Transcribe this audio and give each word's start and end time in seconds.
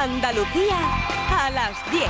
Andalucía 0.00 0.78
a 1.28 1.50
las 1.50 1.90
10. 1.90 2.04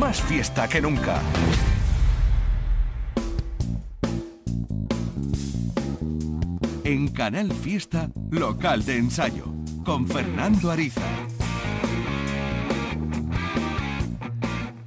Más 0.00 0.20
fiesta 0.22 0.66
que 0.66 0.80
nunca. 0.80 1.20
En 6.82 7.06
Canal 7.12 7.52
Fiesta, 7.52 8.10
local 8.30 8.84
de 8.84 8.96
ensayo, 8.96 9.44
con 9.84 10.08
Fernando 10.08 10.72
Ariza. 10.72 11.06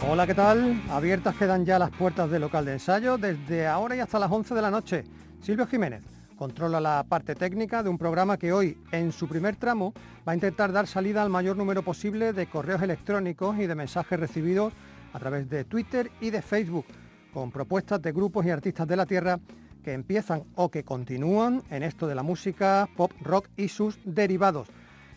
Hola, 0.09 0.27
¿qué 0.27 0.33
tal? 0.33 0.83
Abiertas 0.89 1.37
quedan 1.37 1.63
ya 1.63 1.79
las 1.79 1.91
puertas 1.91 2.29
del 2.29 2.41
local 2.41 2.65
de 2.65 2.73
ensayo 2.73 3.17
desde 3.17 3.67
ahora 3.67 3.95
y 3.95 4.01
hasta 4.01 4.19
las 4.19 4.29
11 4.29 4.53
de 4.53 4.61
la 4.61 4.69
noche. 4.69 5.05
Silvio 5.41 5.65
Jiménez 5.65 6.12
controla 6.43 6.81
la 6.81 7.05
parte 7.07 7.35
técnica 7.35 7.83
de 7.83 7.89
un 7.89 7.97
programa 7.97 8.35
que 8.35 8.51
hoy, 8.51 8.77
en 8.91 9.13
su 9.13 9.29
primer 9.29 9.55
tramo, 9.55 9.93
va 10.27 10.33
a 10.33 10.35
intentar 10.35 10.73
dar 10.73 10.87
salida 10.87 11.23
al 11.23 11.29
mayor 11.29 11.55
número 11.55 11.83
posible 11.83 12.33
de 12.33 12.47
correos 12.47 12.81
electrónicos 12.81 13.57
y 13.59 13.65
de 13.65 13.75
mensajes 13.75 14.19
recibidos 14.19 14.73
a 15.13 15.19
través 15.19 15.49
de 15.49 15.63
Twitter 15.63 16.11
y 16.19 16.31
de 16.31 16.41
Facebook, 16.41 16.85
con 17.33 17.49
propuestas 17.49 18.01
de 18.01 18.11
grupos 18.11 18.45
y 18.45 18.49
artistas 18.49 18.85
de 18.89 18.97
la 18.97 19.05
Tierra 19.05 19.39
que 19.85 19.93
empiezan 19.93 20.43
o 20.55 20.69
que 20.69 20.83
continúan 20.83 21.63
en 21.69 21.81
esto 21.81 22.07
de 22.07 22.15
la 22.15 22.23
música, 22.23 22.89
pop, 22.97 23.13
rock 23.21 23.47
y 23.55 23.69
sus 23.69 23.97
derivados. 24.03 24.67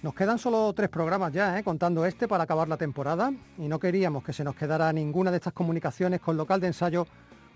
Nos 0.04 0.14
quedan 0.14 0.38
solo 0.38 0.72
tres 0.74 0.90
programas 0.90 1.32
ya, 1.32 1.58
¿eh? 1.58 1.64
contando 1.64 2.06
este 2.06 2.28
para 2.28 2.44
acabar 2.44 2.68
la 2.68 2.76
temporada, 2.76 3.32
y 3.58 3.66
no 3.66 3.80
queríamos 3.80 4.22
que 4.22 4.32
se 4.32 4.44
nos 4.44 4.54
quedara 4.54 4.92
ninguna 4.92 5.32
de 5.32 5.38
estas 5.38 5.54
comunicaciones 5.54 6.20
con 6.20 6.36
local 6.36 6.60
de 6.60 6.68
ensayo 6.68 7.08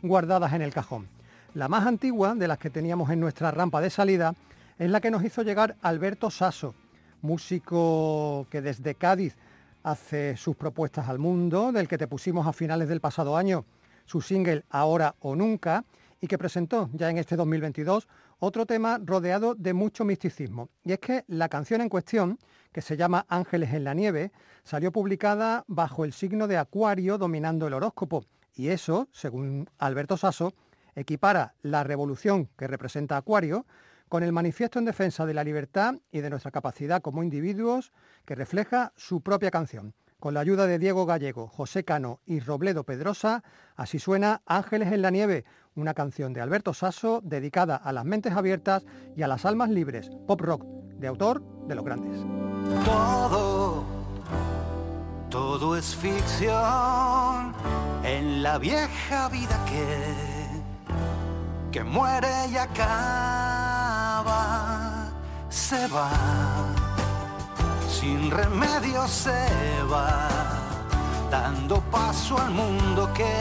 guardadas 0.02 0.54
en 0.54 0.62
el 0.62 0.74
cajón. 0.74 1.19
La 1.54 1.66
más 1.66 1.84
antigua 1.84 2.36
de 2.36 2.46
las 2.46 2.58
que 2.58 2.70
teníamos 2.70 3.10
en 3.10 3.18
nuestra 3.18 3.50
rampa 3.50 3.80
de 3.80 3.90
salida 3.90 4.34
es 4.78 4.88
la 4.88 5.00
que 5.00 5.10
nos 5.10 5.24
hizo 5.24 5.42
llegar 5.42 5.74
Alberto 5.82 6.30
Sasso, 6.30 6.76
músico 7.22 8.46
que 8.50 8.62
desde 8.62 8.94
Cádiz 8.94 9.36
hace 9.82 10.36
sus 10.36 10.54
propuestas 10.54 11.08
al 11.08 11.18
mundo, 11.18 11.72
del 11.72 11.88
que 11.88 11.98
te 11.98 12.06
pusimos 12.06 12.46
a 12.46 12.52
finales 12.52 12.88
del 12.88 13.00
pasado 13.00 13.36
año 13.36 13.64
su 14.06 14.20
single 14.20 14.64
Ahora 14.70 15.16
o 15.20 15.34
Nunca, 15.34 15.84
y 16.20 16.28
que 16.28 16.38
presentó 16.38 16.88
ya 16.92 17.10
en 17.10 17.18
este 17.18 17.34
2022 17.34 18.06
otro 18.38 18.64
tema 18.64 19.00
rodeado 19.04 19.56
de 19.56 19.72
mucho 19.72 20.04
misticismo. 20.04 20.68
Y 20.84 20.92
es 20.92 20.98
que 21.00 21.24
la 21.26 21.48
canción 21.48 21.80
en 21.80 21.88
cuestión, 21.88 22.38
que 22.72 22.80
se 22.80 22.96
llama 22.96 23.26
Ángeles 23.28 23.74
en 23.74 23.84
la 23.84 23.94
Nieve, 23.94 24.30
salió 24.62 24.92
publicada 24.92 25.64
bajo 25.66 26.04
el 26.04 26.12
signo 26.12 26.46
de 26.46 26.58
Acuario 26.58 27.18
dominando 27.18 27.66
el 27.66 27.74
horóscopo. 27.74 28.24
Y 28.54 28.68
eso, 28.68 29.08
según 29.12 29.68
Alberto 29.78 30.16
Sasso, 30.16 30.54
equipara 30.94 31.54
la 31.62 31.84
revolución 31.84 32.48
que 32.56 32.66
representa 32.66 33.16
Acuario 33.16 33.66
con 34.10 34.24
el 34.24 34.32
manifiesto 34.32 34.80
en 34.80 34.84
defensa 34.84 35.24
de 35.24 35.34
la 35.34 35.44
libertad 35.44 35.94
y 36.10 36.20
de 36.20 36.30
nuestra 36.30 36.50
capacidad 36.50 37.00
como 37.00 37.22
individuos 37.22 37.92
que 38.24 38.34
refleja 38.34 38.92
su 38.96 39.20
propia 39.20 39.52
canción. 39.52 39.94
Con 40.18 40.34
la 40.34 40.40
ayuda 40.40 40.66
de 40.66 40.78
Diego 40.78 41.06
Gallego, 41.06 41.46
José 41.46 41.84
Cano 41.84 42.20
y 42.26 42.40
Robledo 42.40 42.84
Pedrosa, 42.84 43.42
así 43.76 43.98
suena 43.98 44.42
Ángeles 44.44 44.92
en 44.92 45.00
la 45.00 45.10
Nieve, 45.10 45.44
una 45.76 45.94
canción 45.94 46.32
de 46.32 46.40
Alberto 46.40 46.74
Sasso 46.74 47.20
dedicada 47.22 47.76
a 47.76 47.92
las 47.92 48.04
mentes 48.04 48.32
abiertas 48.34 48.84
y 49.16 49.22
a 49.22 49.28
las 49.28 49.46
almas 49.46 49.70
libres, 49.70 50.10
pop 50.26 50.40
rock, 50.40 50.64
de 50.98 51.06
autor 51.06 51.42
de 51.68 51.74
los 51.74 51.84
grandes. 51.84 52.20
Todo, 52.84 53.84
todo 55.30 55.76
es 55.76 55.94
ficción 55.96 57.54
en 58.04 58.42
la 58.42 58.58
vieja 58.58 59.28
vida 59.28 59.64
que 59.66 60.39
que 61.70 61.84
muere 61.84 62.48
y 62.50 62.56
acaba, 62.56 64.32
se 65.48 65.86
va, 65.88 66.10
sin 67.88 68.30
remedio 68.30 69.06
se 69.06 69.48
va, 69.90 70.28
dando 71.30 71.80
paso 71.92 72.38
al 72.38 72.50
mundo 72.50 73.12
que, 73.14 73.32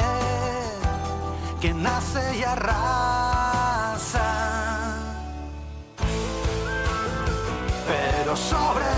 que 1.59 1.73
nace 1.73 2.37
y 2.37 2.43
arrasa. 2.43 4.21
Pero 7.87 8.35
sobrevivirá. 8.35 8.88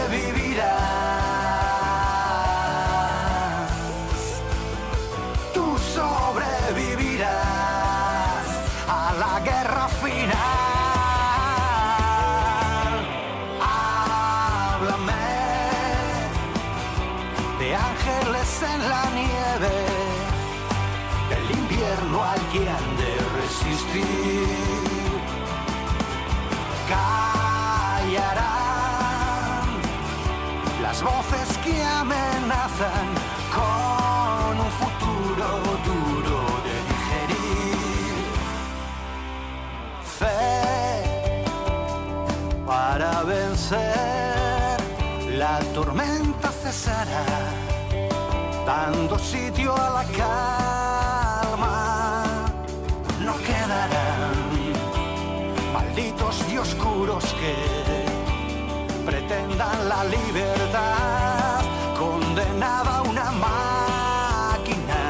Oscuros 57.11 57.33
que 57.33 59.05
pretendan 59.05 59.89
la 59.89 60.03
libertad 60.05 61.61
condenada 61.97 63.01
una 63.01 63.31
máquina. 63.31 65.01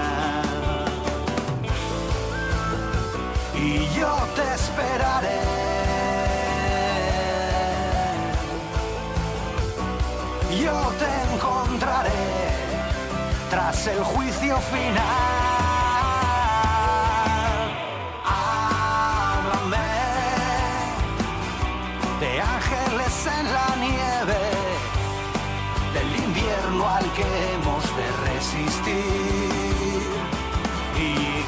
Y 3.55 3.87
yo 3.99 4.15
te 4.35 4.53
esperaré. 4.55 5.41
Yo 10.63 10.91
te 10.99 11.33
encontraré 11.33 12.11
tras 13.49 13.87
el 13.87 14.03
juicio 14.03 14.57
final. 14.57 15.50
Que 27.15 27.23
hemos 27.53 27.83
de 27.97 28.07
resistir. 28.31 30.01
Y 30.97 31.43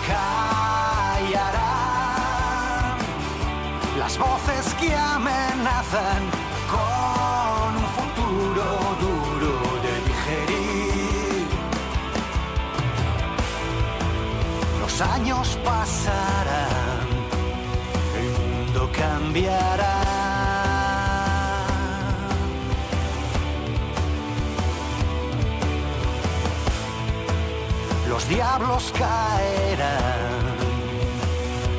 diablos 28.33 28.91
caerán 28.97 30.57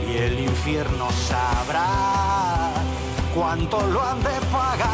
y 0.09 0.17
el 0.17 0.39
infierno 0.39 1.11
sabrá 1.11 2.71
cuánto 3.35 3.85
lo 3.89 4.01
han 4.03 4.23
de 4.23 4.41
pagar. 4.53 4.85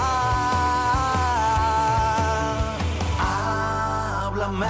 Háblame 3.19 4.67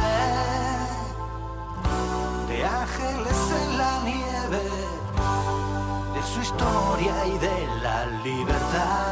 de 2.48 2.64
ángeles 2.64 3.38
en 3.62 3.78
la 3.78 4.00
nieve, 4.10 4.62
de 6.14 6.22
su 6.32 6.40
historia 6.40 7.14
y 7.26 7.38
de 7.38 7.68
la 7.82 8.06
libertad. 8.24 9.09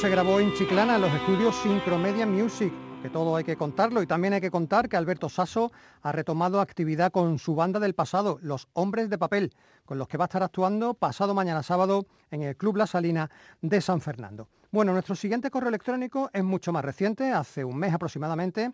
Se 0.00 0.08
grabó 0.08 0.38
en 0.38 0.54
Chiclana, 0.54 0.94
en 0.94 1.00
los 1.00 1.12
estudios 1.12 1.56
Syncromedia 1.56 2.24
Music, 2.24 2.72
que 3.02 3.10
todo 3.10 3.34
hay 3.34 3.42
que 3.42 3.56
contarlo. 3.56 4.00
Y 4.00 4.06
también 4.06 4.32
hay 4.32 4.40
que 4.40 4.50
contar 4.50 4.88
que 4.88 4.96
Alberto 4.96 5.28
Sasso 5.28 5.72
ha 6.02 6.12
retomado 6.12 6.60
actividad 6.60 7.10
con 7.10 7.40
su 7.40 7.56
banda 7.56 7.80
del 7.80 7.94
pasado, 7.94 8.38
Los 8.40 8.68
Hombres 8.74 9.10
de 9.10 9.18
Papel, 9.18 9.52
con 9.84 9.98
los 9.98 10.06
que 10.06 10.16
va 10.16 10.26
a 10.26 10.26
estar 10.26 10.44
actuando 10.44 10.94
pasado 10.94 11.34
mañana 11.34 11.64
sábado 11.64 12.06
en 12.30 12.42
el 12.42 12.56
Club 12.56 12.76
La 12.76 12.86
Salina 12.86 13.28
de 13.60 13.80
San 13.80 14.00
Fernando. 14.00 14.48
Bueno, 14.70 14.92
nuestro 14.92 15.16
siguiente 15.16 15.50
correo 15.50 15.70
electrónico 15.70 16.30
es 16.32 16.44
mucho 16.44 16.72
más 16.72 16.84
reciente, 16.84 17.32
hace 17.32 17.64
un 17.64 17.76
mes 17.76 17.92
aproximadamente, 17.92 18.70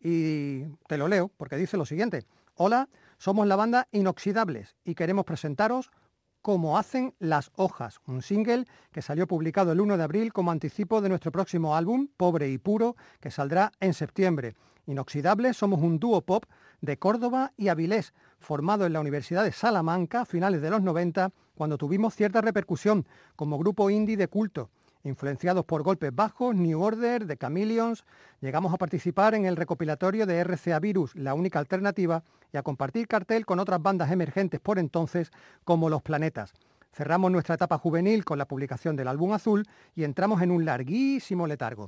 y 0.00 0.62
te 0.86 0.96
lo 0.96 1.08
leo 1.08 1.28
porque 1.36 1.56
dice 1.56 1.76
lo 1.76 1.86
siguiente. 1.86 2.22
Hola, 2.54 2.88
somos 3.16 3.48
la 3.48 3.56
banda 3.56 3.88
Inoxidables 3.90 4.76
y 4.84 4.94
queremos 4.94 5.24
presentaros 5.24 5.90
como 6.42 6.78
hacen 6.78 7.14
las 7.18 7.50
hojas, 7.56 8.00
un 8.06 8.22
single 8.22 8.64
que 8.92 9.02
salió 9.02 9.26
publicado 9.26 9.72
el 9.72 9.80
1 9.80 9.96
de 9.96 10.04
abril 10.04 10.32
como 10.32 10.50
anticipo 10.50 11.00
de 11.00 11.08
nuestro 11.08 11.32
próximo 11.32 11.76
álbum, 11.76 12.08
Pobre 12.16 12.50
y 12.50 12.58
Puro, 12.58 12.96
que 13.20 13.30
saldrá 13.30 13.72
en 13.80 13.94
septiembre. 13.94 14.54
Inoxidable 14.86 15.52
somos 15.52 15.82
un 15.82 15.98
dúo 15.98 16.22
pop 16.22 16.44
de 16.80 16.98
Córdoba 16.98 17.52
y 17.56 17.68
Avilés, 17.68 18.14
formado 18.38 18.86
en 18.86 18.92
la 18.92 19.00
Universidad 19.00 19.44
de 19.44 19.52
Salamanca 19.52 20.22
a 20.22 20.24
finales 20.24 20.62
de 20.62 20.70
los 20.70 20.82
90, 20.82 21.30
cuando 21.54 21.76
tuvimos 21.76 22.14
cierta 22.14 22.40
repercusión 22.40 23.06
como 23.36 23.58
grupo 23.58 23.90
indie 23.90 24.16
de 24.16 24.28
culto. 24.28 24.70
Influenciados 25.04 25.64
por 25.64 25.82
Golpes 25.82 26.14
Bajos, 26.14 26.54
New 26.54 26.80
Order, 26.80 27.26
The 27.26 27.36
Chameleons, 27.36 28.04
llegamos 28.40 28.74
a 28.74 28.78
participar 28.78 29.34
en 29.34 29.46
el 29.46 29.56
recopilatorio 29.56 30.26
de 30.26 30.42
RCA 30.42 30.80
Virus, 30.80 31.14
la 31.14 31.34
única 31.34 31.58
alternativa, 31.58 32.24
y 32.52 32.56
a 32.56 32.62
compartir 32.62 33.06
cartel 33.06 33.46
con 33.46 33.60
otras 33.60 33.80
bandas 33.80 34.10
emergentes 34.10 34.60
por 34.60 34.78
entonces 34.78 35.30
como 35.64 35.88
Los 35.88 36.02
Planetas. 36.02 36.52
Cerramos 36.92 37.30
nuestra 37.30 37.54
etapa 37.54 37.78
juvenil 37.78 38.24
con 38.24 38.38
la 38.38 38.48
publicación 38.48 38.96
del 38.96 39.08
álbum 39.08 39.32
azul 39.32 39.64
y 39.94 40.04
entramos 40.04 40.42
en 40.42 40.50
un 40.50 40.64
larguísimo 40.64 41.46
letargo. 41.46 41.86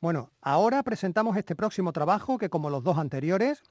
Bueno, 0.00 0.30
ahora 0.40 0.82
presentamos 0.82 1.36
este 1.36 1.56
próximo 1.56 1.92
trabajo 1.92 2.38
que 2.38 2.50
como 2.50 2.70
los 2.70 2.84
dos 2.84 2.98
anteriores, 2.98 3.62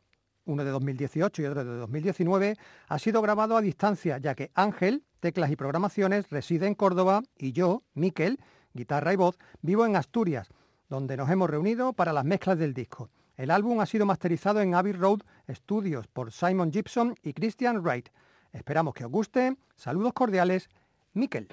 uno 0.45 0.65
de 0.65 0.71
2018 0.71 1.41
y 1.41 1.45
otro 1.45 1.63
de 1.63 1.77
2019, 1.77 2.57
ha 2.87 2.99
sido 2.99 3.21
grabado 3.21 3.55
a 3.55 3.61
distancia, 3.61 4.17
ya 4.17 4.35
que 4.35 4.51
Ángel, 4.55 5.03
Teclas 5.19 5.51
y 5.51 5.55
Programaciones, 5.55 6.29
reside 6.29 6.67
en 6.67 6.75
Córdoba 6.75 7.23
y 7.37 7.53
yo, 7.53 7.83
Miquel, 7.93 8.39
guitarra 8.73 9.13
y 9.13 9.15
voz, 9.15 9.37
vivo 9.61 9.85
en 9.85 9.95
Asturias, 9.95 10.49
donde 10.89 11.17
nos 11.17 11.29
hemos 11.29 11.49
reunido 11.49 11.93
para 11.93 12.13
las 12.13 12.25
mezclas 12.25 12.57
del 12.57 12.73
disco. 12.73 13.09
El 13.35 13.49
álbum 13.49 13.79
ha 13.79 13.85
sido 13.85 14.05
masterizado 14.05 14.61
en 14.61 14.75
Abbey 14.75 14.93
Road 14.93 15.21
Studios 15.49 16.07
por 16.07 16.31
Simon 16.31 16.71
Gibson 16.71 17.15
y 17.23 17.33
Christian 17.33 17.81
Wright. 17.81 18.09
Esperamos 18.51 18.93
que 18.93 19.05
os 19.05 19.11
guste. 19.11 19.57
Saludos 19.75 20.13
cordiales, 20.13 20.69
Miquel. 21.13 21.47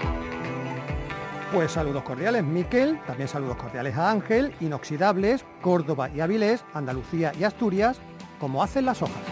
Pues 1.53 1.73
saludos 1.73 2.03
cordiales, 2.03 2.45
Miquel. 2.45 3.01
También 3.07 3.29
saludos 3.29 3.57
cordiales 3.57 3.97
a 3.97 4.11
Ángel, 4.11 4.55
Inoxidables, 4.61 5.45
Córdoba 5.63 6.11
y 6.11 6.21
Avilés, 6.21 6.65
Andalucía 6.75 7.33
y 7.39 7.45
Asturias, 7.45 8.01
como 8.39 8.63
hacen 8.63 8.85
las 8.85 9.03
hojas. 9.03 9.30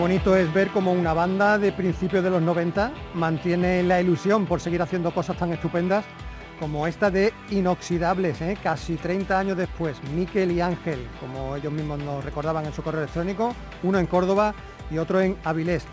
Bonito 0.00 0.34
es 0.34 0.50
ver 0.54 0.68
cómo 0.68 0.92
una 0.92 1.12
banda 1.12 1.58
de 1.58 1.72
principios 1.72 2.24
de 2.24 2.30
los 2.30 2.40
90 2.40 2.90
mantiene 3.12 3.82
la 3.82 4.00
ilusión 4.00 4.46
por 4.46 4.58
seguir 4.58 4.80
haciendo 4.80 5.12
cosas 5.12 5.36
tan 5.36 5.52
estupendas 5.52 6.06
como 6.58 6.86
esta 6.86 7.10
de 7.10 7.34
Inoxidables, 7.50 8.40
¿eh? 8.40 8.56
casi 8.62 8.96
30 8.96 9.38
años 9.38 9.58
después, 9.58 10.02
Miquel 10.14 10.52
y 10.52 10.62
Ángel, 10.62 11.06
como 11.20 11.54
ellos 11.54 11.70
mismos 11.70 11.98
nos 11.98 12.24
recordaban 12.24 12.64
en 12.64 12.72
su 12.72 12.82
correo 12.82 13.02
electrónico, 13.02 13.54
uno 13.82 13.98
en 13.98 14.06
Córdoba 14.06 14.54
y 14.90 14.96
otro 14.96 15.20
en 15.20 15.36
Avilés, 15.44 15.84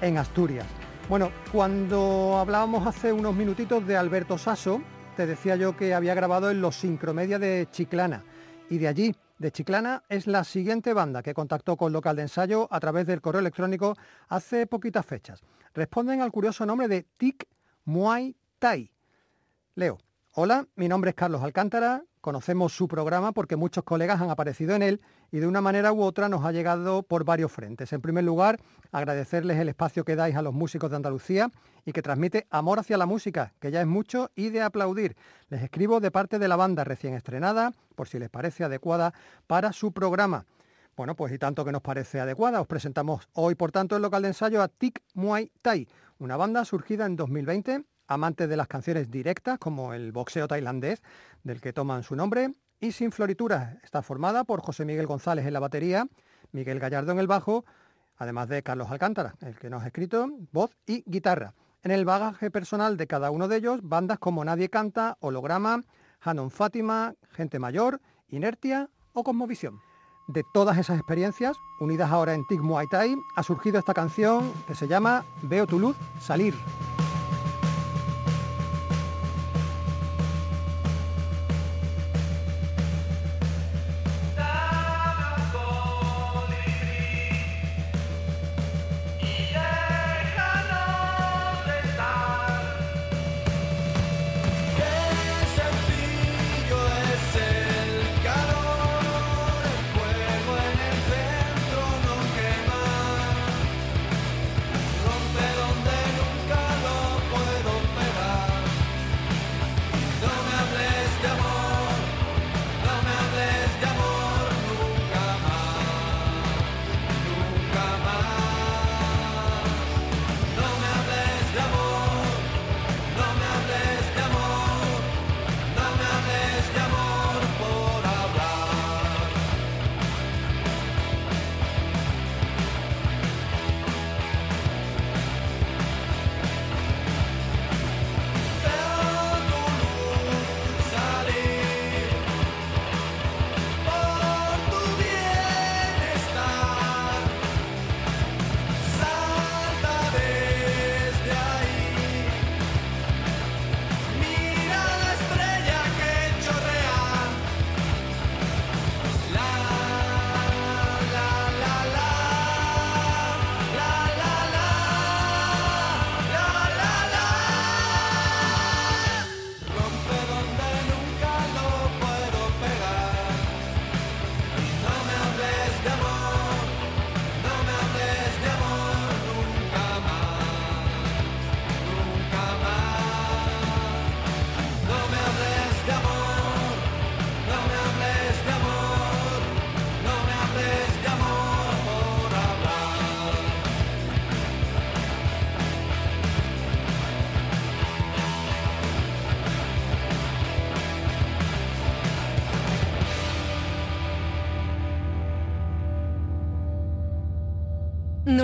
en 0.00 0.16
Asturias. 0.18 0.66
Bueno, 1.08 1.32
cuando 1.50 2.36
hablábamos 2.38 2.86
hace 2.86 3.12
unos 3.12 3.34
minutitos 3.34 3.84
de 3.84 3.96
Alberto 3.96 4.38
Sasso, 4.38 4.80
te 5.16 5.26
decía 5.26 5.56
yo 5.56 5.76
que 5.76 5.92
había 5.92 6.14
grabado 6.14 6.52
en 6.52 6.60
los 6.60 6.76
Sincromedia 6.76 7.40
de 7.40 7.66
Chiclana. 7.72 8.22
Y 8.70 8.78
de 8.78 8.86
allí, 8.86 9.16
de 9.38 9.52
Chiclana, 9.52 10.02
es 10.08 10.26
la 10.26 10.44
siguiente 10.44 10.94
banda 10.94 11.22
que 11.22 11.34
contactó 11.34 11.76
con 11.76 11.92
local 11.92 12.16
de 12.16 12.22
ensayo 12.22 12.68
a 12.70 12.80
través 12.80 13.06
del 13.06 13.20
correo 13.20 13.40
electrónico 13.40 13.96
hace 14.28 14.66
poquitas 14.66 15.04
fechas. 15.04 15.42
Responden 15.74 16.22
al 16.22 16.32
curioso 16.32 16.64
nombre 16.64 16.88
de 16.88 17.02
Tic 17.16 17.46
Muay 17.84 18.36
Thai. 18.58 18.90
Leo, 19.74 19.98
hola, 20.32 20.66
mi 20.74 20.88
nombre 20.88 21.10
es 21.10 21.16
Carlos 21.16 21.42
Alcántara, 21.42 22.02
conocemos 22.26 22.72
su 22.72 22.88
programa 22.88 23.30
porque 23.30 23.54
muchos 23.54 23.84
colegas 23.84 24.20
han 24.20 24.30
aparecido 24.30 24.74
en 24.74 24.82
él 24.82 25.00
y 25.30 25.38
de 25.38 25.46
una 25.46 25.60
manera 25.60 25.92
u 25.92 26.02
otra 26.02 26.28
nos 26.28 26.44
ha 26.44 26.50
llegado 26.50 27.04
por 27.04 27.22
varios 27.22 27.52
frentes. 27.52 27.92
En 27.92 28.00
primer 28.00 28.24
lugar, 28.24 28.58
agradecerles 28.90 29.60
el 29.60 29.68
espacio 29.68 30.04
que 30.04 30.16
dais 30.16 30.34
a 30.34 30.42
los 30.42 30.52
músicos 30.52 30.90
de 30.90 30.96
Andalucía 30.96 31.52
y 31.84 31.92
que 31.92 32.02
transmite 32.02 32.48
amor 32.50 32.80
hacia 32.80 32.98
la 32.98 33.06
música, 33.06 33.54
que 33.60 33.70
ya 33.70 33.80
es 33.80 33.86
mucho 33.86 34.32
y 34.34 34.48
de 34.50 34.60
aplaudir. 34.60 35.16
Les 35.50 35.62
escribo 35.62 36.00
de 36.00 36.10
parte 36.10 36.40
de 36.40 36.48
la 36.48 36.56
banda 36.56 36.82
recién 36.82 37.14
estrenada, 37.14 37.74
por 37.94 38.08
si 38.08 38.18
les 38.18 38.28
parece 38.28 38.64
adecuada 38.64 39.14
para 39.46 39.72
su 39.72 39.92
programa. 39.92 40.46
Bueno, 40.96 41.14
pues 41.14 41.32
y 41.32 41.38
tanto 41.38 41.64
que 41.64 41.70
nos 41.70 41.82
parece 41.82 42.18
adecuada, 42.18 42.60
os 42.60 42.66
presentamos 42.66 43.28
hoy, 43.34 43.54
por 43.54 43.70
tanto, 43.70 43.94
el 43.94 44.02
local 44.02 44.22
de 44.22 44.28
ensayo 44.28 44.62
a 44.62 44.66
Tic 44.66 45.00
Muay 45.14 45.52
Thai, 45.62 45.86
una 46.18 46.36
banda 46.36 46.64
surgida 46.64 47.06
en 47.06 47.14
2020, 47.14 47.84
amante 48.06 48.46
de 48.46 48.56
las 48.56 48.68
canciones 48.68 49.10
directas, 49.10 49.58
como 49.58 49.94
el 49.94 50.12
boxeo 50.12 50.48
tailandés, 50.48 51.02
del 51.42 51.60
que 51.60 51.72
toman 51.72 52.02
su 52.02 52.16
nombre, 52.16 52.52
y 52.80 52.92
sin 52.92 53.12
florituras. 53.12 53.76
Está 53.82 54.02
formada 54.02 54.44
por 54.44 54.60
José 54.60 54.84
Miguel 54.84 55.06
González 55.06 55.46
en 55.46 55.52
la 55.52 55.60
batería, 55.60 56.06
Miguel 56.52 56.78
Gallardo 56.78 57.12
en 57.12 57.18
el 57.18 57.26
bajo, 57.26 57.64
además 58.16 58.48
de 58.48 58.62
Carlos 58.62 58.90
Alcántara, 58.90 59.34
el 59.40 59.58
que 59.58 59.70
nos 59.70 59.82
ha 59.82 59.86
escrito, 59.86 60.28
voz 60.52 60.76
y 60.86 61.02
guitarra. 61.10 61.54
En 61.82 61.90
el 61.90 62.04
bagaje 62.04 62.50
personal 62.50 62.96
de 62.96 63.06
cada 63.06 63.30
uno 63.30 63.48
de 63.48 63.56
ellos, 63.56 63.80
bandas 63.82 64.18
como 64.18 64.44
Nadie 64.44 64.68
Canta, 64.68 65.16
Holograma, 65.20 65.84
Hanon 66.20 66.50
Fátima, 66.50 67.14
Gente 67.30 67.58
Mayor, 67.58 68.00
Inertia 68.28 68.88
o 69.12 69.22
Cosmovisión. 69.22 69.78
De 70.28 70.42
todas 70.52 70.76
esas 70.78 70.98
experiencias, 70.98 71.56
unidas 71.78 72.10
ahora 72.10 72.34
en 72.34 72.44
Tig 72.48 72.60
Muay 72.60 72.88
Thai, 72.88 73.14
ha 73.36 73.42
surgido 73.44 73.78
esta 73.78 73.94
canción 73.94 74.52
que 74.66 74.74
se 74.74 74.88
llama 74.88 75.24
Veo 75.42 75.66
tu 75.68 75.78
luz 75.78 75.96
salir. 76.20 76.54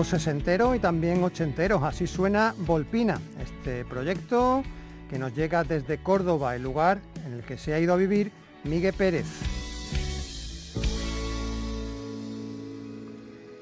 Sesentero 0.04 0.74
y 0.76 0.78
también 0.78 1.22
ochenteros. 1.22 1.82
Así 1.82 2.06
suena 2.06 2.54
Volpina, 2.58 3.20
este 3.42 3.84
proyecto 3.84 4.62
que 5.10 5.18
nos 5.18 5.34
llega 5.34 5.64
desde 5.64 5.98
Córdoba, 5.98 6.54
el 6.54 6.62
lugar 6.62 7.00
en 7.26 7.34
el 7.34 7.42
que 7.42 7.58
se 7.58 7.74
ha 7.74 7.80
ido 7.80 7.92
a 7.92 7.96
vivir 7.96 8.30
Miguel 8.62 8.94
Pérez. 8.94 9.26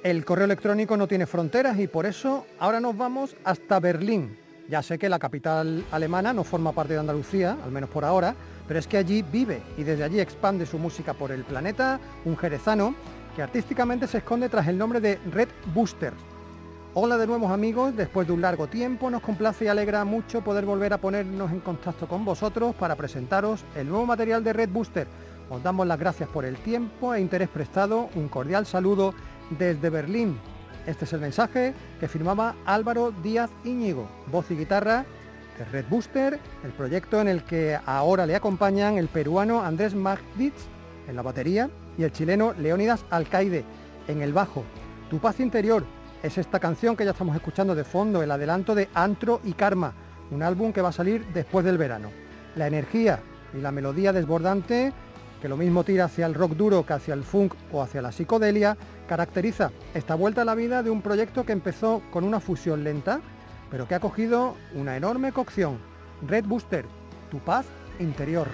El 0.05 0.25
correo 0.25 0.45
electrónico 0.45 0.97
no 0.99 1.09
tiene 1.09 1.27
fronteras 1.27 1.79
y 1.79 1.87
por 1.89 2.05
eso 2.05 2.47
ahora 2.59 2.79
nos 2.79 2.97
vamos 2.97 3.35
hasta 3.45 3.81
Berlín. 3.81 4.37
Ya 4.69 4.83
sé 4.83 4.99
que 4.99 5.09
la 5.09 5.19
capital 5.19 5.83
alemana 5.91 6.35
no 6.35 6.45
forma 6.45 6.73
parte 6.73 6.93
de 6.93 7.01
Andalucía, 7.01 7.57
al 7.65 7.73
menos 7.73 7.89
por 7.89 8.05
ahora, 8.05 8.35
pero 8.67 8.79
es 8.79 8.87
que 8.87 8.99
allí 8.99 9.23
vive 9.23 9.63
y 9.79 9.83
desde 9.83 10.05
allí 10.05 10.21
expande 10.21 10.67
su 10.67 10.79
música 10.79 11.15
por 11.15 11.33
el 11.33 11.43
planeta 11.45 11.99
un 12.27 12.37
jerezano 12.37 12.95
que 13.39 13.43
artísticamente 13.45 14.09
se 14.09 14.19
esconde 14.19 14.49
tras 14.49 14.67
el 14.67 14.77
nombre 14.77 15.01
de 15.01 15.17
Red 15.31 15.51
Booster. 15.73 16.13
Hola 16.95 17.17
de 17.17 17.29
nuevos 17.29 17.53
amigos, 17.53 17.97
después 17.97 18.27
de 18.27 18.33
un 18.33 18.41
largo 18.41 18.67
tiempo 18.67 19.11
nos 19.11 19.23
complace 19.23 19.67
y 19.67 19.69
alegra 19.69 20.05
mucho 20.05 20.43
poder 20.43 20.67
volver 20.67 20.93
a 20.93 20.99
ponernos 20.99 21.53
en 21.53 21.61
contacto 21.61 22.09
con 22.09 22.25
vosotros 22.25 22.75
para 22.75 22.97
presentaros 22.97 23.65
el 23.77 23.89
nuevo 23.89 24.07
material 24.07 24.43
de 24.43 24.55
Red 24.55 24.71
Booster. 24.71 25.07
Os 25.51 25.63
damos 25.63 25.87
las 25.87 26.01
gracias 26.01 26.29
por 26.29 26.45
el 26.45 26.57
tiempo 26.57 27.15
e 27.15 27.21
interés 27.21 27.49
prestado, 27.49 28.09
un 28.17 28.27
cordial 28.27 28.67
saludo 28.67 29.15
desde 29.57 29.89
Berlín. 29.89 30.37
Este 30.89 31.05
es 31.05 31.13
el 31.13 31.21
mensaje 31.21 31.75
que 32.01 32.09
firmaba 32.09 32.57
Álvaro 32.67 33.13
Díaz 33.23 33.51
Íñigo, 33.63 34.09
voz 34.33 34.51
y 34.51 34.57
guitarra 34.57 35.05
de 35.57 35.65
Red 35.67 35.85
Booster, 35.89 36.41
el 36.65 36.73
proyecto 36.73 37.21
en 37.21 37.29
el 37.29 37.45
que 37.45 37.79
ahora 37.87 38.27
le 38.27 38.35
acompañan 38.35 38.99
el 38.99 39.07
peruano 39.07 39.63
Andrés 39.63 39.95
Magditz 39.95 40.67
en 41.07 41.15
la 41.15 41.23
batería 41.23 41.71
y 41.99 42.05
el 42.05 42.13
chileno 42.13 42.55
Leónidas 42.55 43.05
Alcaide 43.11 43.65
en 44.07 44.23
el 44.23 44.33
bajo. 44.33 44.65
Tu 45.11 45.19
paz 45.19 45.41
interior 45.41 45.85
es 46.23 46.39
esta 46.39 46.59
canción 46.61 46.97
que 46.97 47.05
ya 47.05 47.11
estamos 47.11 47.37
escuchando 47.37 47.75
de 47.75 47.85
fondo, 47.85 48.23
el 48.23 48.31
adelanto 48.31 48.75
de 48.75 48.89
Antro 48.95 49.41
y 49.45 49.53
Karma, 49.53 49.93
un 50.31 50.43
álbum 50.43 50.73
que 50.73 50.81
va 50.81 50.89
a 50.89 50.93
salir 50.93 51.27
después 51.35 51.65
del 51.65 51.79
verano. 51.79 52.11
La 52.57 52.67
energía 52.67 53.21
y 53.53 53.59
la 53.59 53.73
melodía 53.73 54.13
desbordante, 54.13 54.93
que 55.43 55.49
lo 55.49 55.57
mismo 55.57 55.85
tira 55.85 56.07
hacia 56.07 56.27
el 56.27 56.35
rock 56.35 56.53
duro 56.53 56.85
que 56.85 56.93
hacia 56.93 57.15
el 57.15 57.25
funk 57.25 57.55
o 57.73 57.83
hacia 57.83 58.03
la 58.03 58.13
psicodelia, 58.13 58.77
caracteriza 59.09 59.71
esta 59.95 60.15
vuelta 60.15 60.43
a 60.43 60.45
la 60.45 60.55
vida 60.55 60.83
de 60.83 60.91
un 60.91 61.03
proyecto 61.03 61.45
que 61.45 61.53
empezó 61.53 62.03
con 62.11 62.25
una 62.25 62.41
fusión 62.41 62.85
lenta, 62.85 63.21
pero 63.71 63.87
que 63.87 63.95
ha 63.95 64.01
cogido 64.01 64.55
una 64.75 64.97
enorme 64.97 65.33
cocción. 65.33 65.79
Red 66.27 66.47
Booster, 66.47 66.85
tu 67.31 67.39
paz 67.39 67.67
interior. 68.01 68.49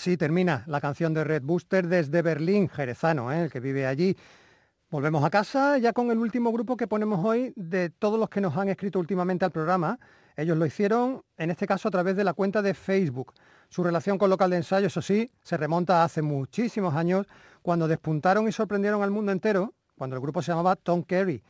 Así 0.00 0.16
termina 0.16 0.64
la 0.66 0.80
canción 0.80 1.12
de 1.12 1.24
Red 1.24 1.42
Booster 1.42 1.86
desde 1.86 2.22
Berlín, 2.22 2.70
jerezano, 2.70 3.30
¿eh? 3.30 3.42
el 3.42 3.50
que 3.50 3.60
vive 3.60 3.86
allí. 3.86 4.16
Volvemos 4.88 5.22
a 5.22 5.28
casa 5.28 5.76
ya 5.76 5.92
con 5.92 6.10
el 6.10 6.16
último 6.16 6.50
grupo 6.52 6.74
que 6.74 6.86
ponemos 6.86 7.22
hoy 7.22 7.52
de 7.54 7.90
todos 7.90 8.18
los 8.18 8.30
que 8.30 8.40
nos 8.40 8.56
han 8.56 8.70
escrito 8.70 8.98
últimamente 8.98 9.44
al 9.44 9.50
programa. 9.50 9.98
Ellos 10.36 10.56
lo 10.56 10.64
hicieron, 10.64 11.22
en 11.36 11.50
este 11.50 11.66
caso, 11.66 11.88
a 11.88 11.90
través 11.90 12.16
de 12.16 12.24
la 12.24 12.32
cuenta 12.32 12.62
de 12.62 12.72
Facebook. 12.72 13.34
Su 13.68 13.84
relación 13.84 14.16
con 14.16 14.30
local 14.30 14.48
de 14.48 14.56
ensayo, 14.56 14.86
eso 14.86 15.02
sí, 15.02 15.30
se 15.42 15.58
remonta 15.58 16.00
a 16.00 16.04
hace 16.04 16.22
muchísimos 16.22 16.94
años, 16.94 17.26
cuando 17.60 17.86
despuntaron 17.86 18.48
y 18.48 18.52
sorprendieron 18.52 19.02
al 19.02 19.10
mundo 19.10 19.32
entero, 19.32 19.74
cuando 19.98 20.16
el 20.16 20.22
grupo 20.22 20.40
se 20.40 20.50
llamaba 20.50 20.76
Tom 20.76 21.02
Carey. 21.02 21.42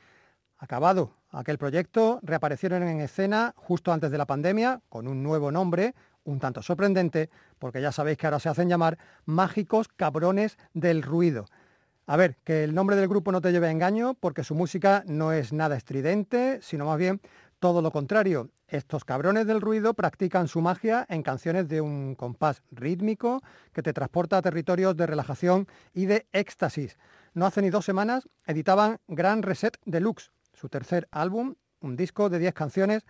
Acabado 0.58 1.12
aquel 1.30 1.56
proyecto, 1.56 2.18
reaparecieron 2.24 2.82
en 2.82 3.00
escena 3.00 3.54
justo 3.56 3.92
antes 3.92 4.10
de 4.10 4.18
la 4.18 4.26
pandemia, 4.26 4.80
con 4.88 5.06
un 5.06 5.22
nuevo 5.22 5.52
nombre, 5.52 5.94
un 6.24 6.38
tanto 6.38 6.62
sorprendente, 6.62 7.30
porque 7.60 7.80
ya 7.80 7.92
sabéis 7.92 8.18
que 8.18 8.26
ahora 8.26 8.40
se 8.40 8.48
hacen 8.48 8.68
llamar 8.68 8.98
mágicos 9.24 9.86
cabrones 9.86 10.58
del 10.74 11.02
ruido. 11.02 11.46
A 12.06 12.16
ver, 12.16 12.38
que 12.42 12.64
el 12.64 12.74
nombre 12.74 12.96
del 12.96 13.06
grupo 13.06 13.30
no 13.30 13.40
te 13.40 13.52
lleve 13.52 13.68
a 13.68 13.70
engaño, 13.70 14.14
porque 14.14 14.42
su 14.42 14.56
música 14.56 15.04
no 15.06 15.32
es 15.32 15.52
nada 15.52 15.76
estridente, 15.76 16.58
sino 16.60 16.86
más 16.86 16.98
bien 16.98 17.20
todo 17.60 17.82
lo 17.82 17.92
contrario. 17.92 18.50
Estos 18.66 19.04
cabrones 19.04 19.46
del 19.46 19.60
ruido 19.60 19.94
practican 19.94 20.48
su 20.48 20.60
magia 20.60 21.06
en 21.08 21.22
canciones 21.22 21.68
de 21.68 21.80
un 21.80 22.16
compás 22.16 22.62
rítmico 22.72 23.42
que 23.72 23.82
te 23.82 23.92
transporta 23.92 24.38
a 24.38 24.42
territorios 24.42 24.96
de 24.96 25.06
relajación 25.06 25.68
y 25.92 26.06
de 26.06 26.26
éxtasis. 26.32 26.98
No 27.34 27.46
hace 27.46 27.62
ni 27.62 27.70
dos 27.70 27.84
semanas 27.84 28.28
editaban 28.44 28.98
Gran 29.06 29.42
Reset 29.42 29.76
Deluxe, 29.84 30.32
su 30.52 30.68
tercer 30.68 31.06
álbum, 31.12 31.54
un 31.80 31.96
disco 31.96 32.28
de 32.28 32.38
10 32.38 32.54
canciones 32.54 33.04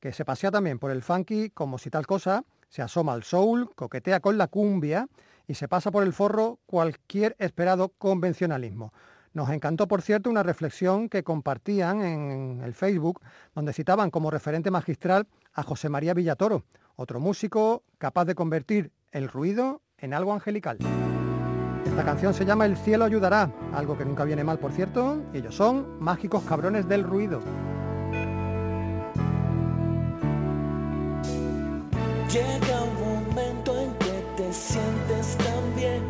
que 0.00 0.12
se 0.12 0.24
pasea 0.24 0.50
también 0.50 0.78
por 0.78 0.90
el 0.90 1.02
funky 1.02 1.50
como 1.50 1.78
si 1.78 1.90
tal 1.90 2.06
cosa, 2.06 2.44
se 2.68 2.82
asoma 2.82 3.12
al 3.12 3.22
soul, 3.22 3.70
coquetea 3.74 4.20
con 4.20 4.38
la 4.38 4.48
cumbia 4.48 5.08
y 5.46 5.54
se 5.54 5.68
pasa 5.68 5.90
por 5.90 6.02
el 6.02 6.12
forro 6.12 6.58
cualquier 6.66 7.36
esperado 7.38 7.92
convencionalismo. 7.98 8.92
Nos 9.32 9.50
encantó, 9.50 9.86
por 9.86 10.00
cierto, 10.00 10.30
una 10.30 10.42
reflexión 10.42 11.08
que 11.08 11.22
compartían 11.22 12.02
en 12.02 12.62
el 12.64 12.72
Facebook, 12.74 13.20
donde 13.54 13.74
citaban 13.74 14.10
como 14.10 14.30
referente 14.30 14.70
magistral 14.70 15.26
a 15.52 15.62
José 15.62 15.88
María 15.90 16.14
Villatoro, 16.14 16.64
otro 16.96 17.20
músico 17.20 17.82
capaz 17.98 18.24
de 18.24 18.34
convertir 18.34 18.92
el 19.12 19.28
ruido 19.28 19.82
en 19.98 20.14
algo 20.14 20.32
angelical. 20.32 20.78
Esta 21.84 22.04
canción 22.04 22.34
se 22.34 22.44
llama 22.44 22.66
El 22.66 22.76
cielo 22.76 23.04
ayudará, 23.04 23.50
algo 23.72 23.96
que 23.96 24.04
nunca 24.04 24.24
viene 24.24 24.42
mal, 24.42 24.58
por 24.58 24.72
cierto, 24.72 25.22
y 25.32 25.38
ellos 25.38 25.54
son 25.54 25.98
mágicos 26.00 26.42
cabrones 26.44 26.88
del 26.88 27.04
ruido. 27.04 27.40
Llega 32.36 32.82
un 32.82 32.94
momento 33.02 33.80
en 33.80 33.94
que 33.94 34.16
te 34.36 34.52
sientes 34.52 35.38
tan 35.38 35.74
bien. 35.74 36.02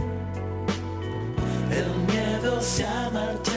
El 1.70 1.88
miedo 2.12 2.60
se 2.60 2.84
ha 2.84 3.10
marchado, 3.10 3.55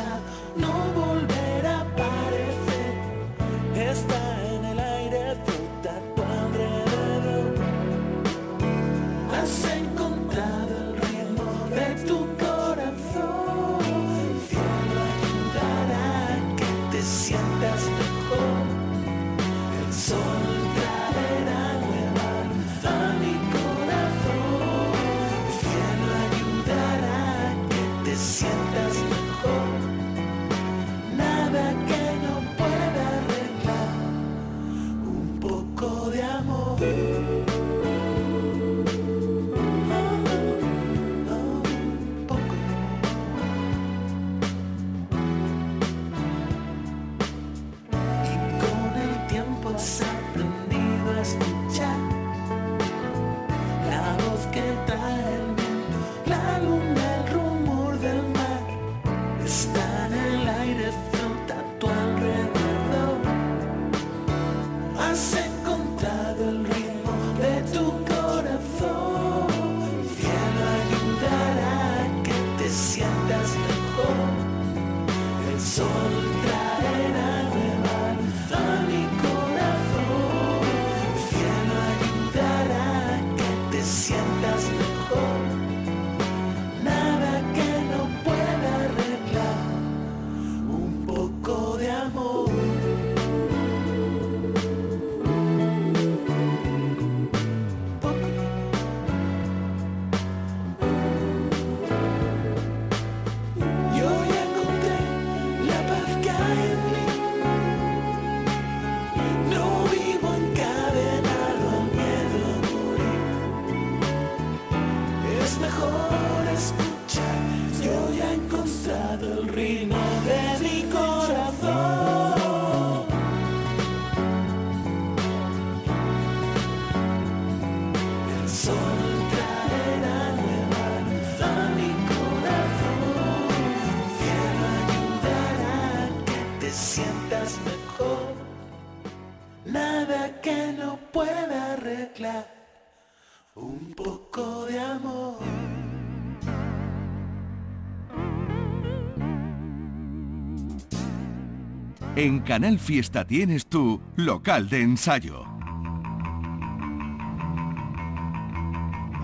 En 152.21 152.41
Canal 152.41 152.79
Fiesta 152.79 153.25
tienes 153.25 153.67
tu 153.67 154.01
local 154.17 154.67
de 154.67 154.82
ensayo. 154.82 155.45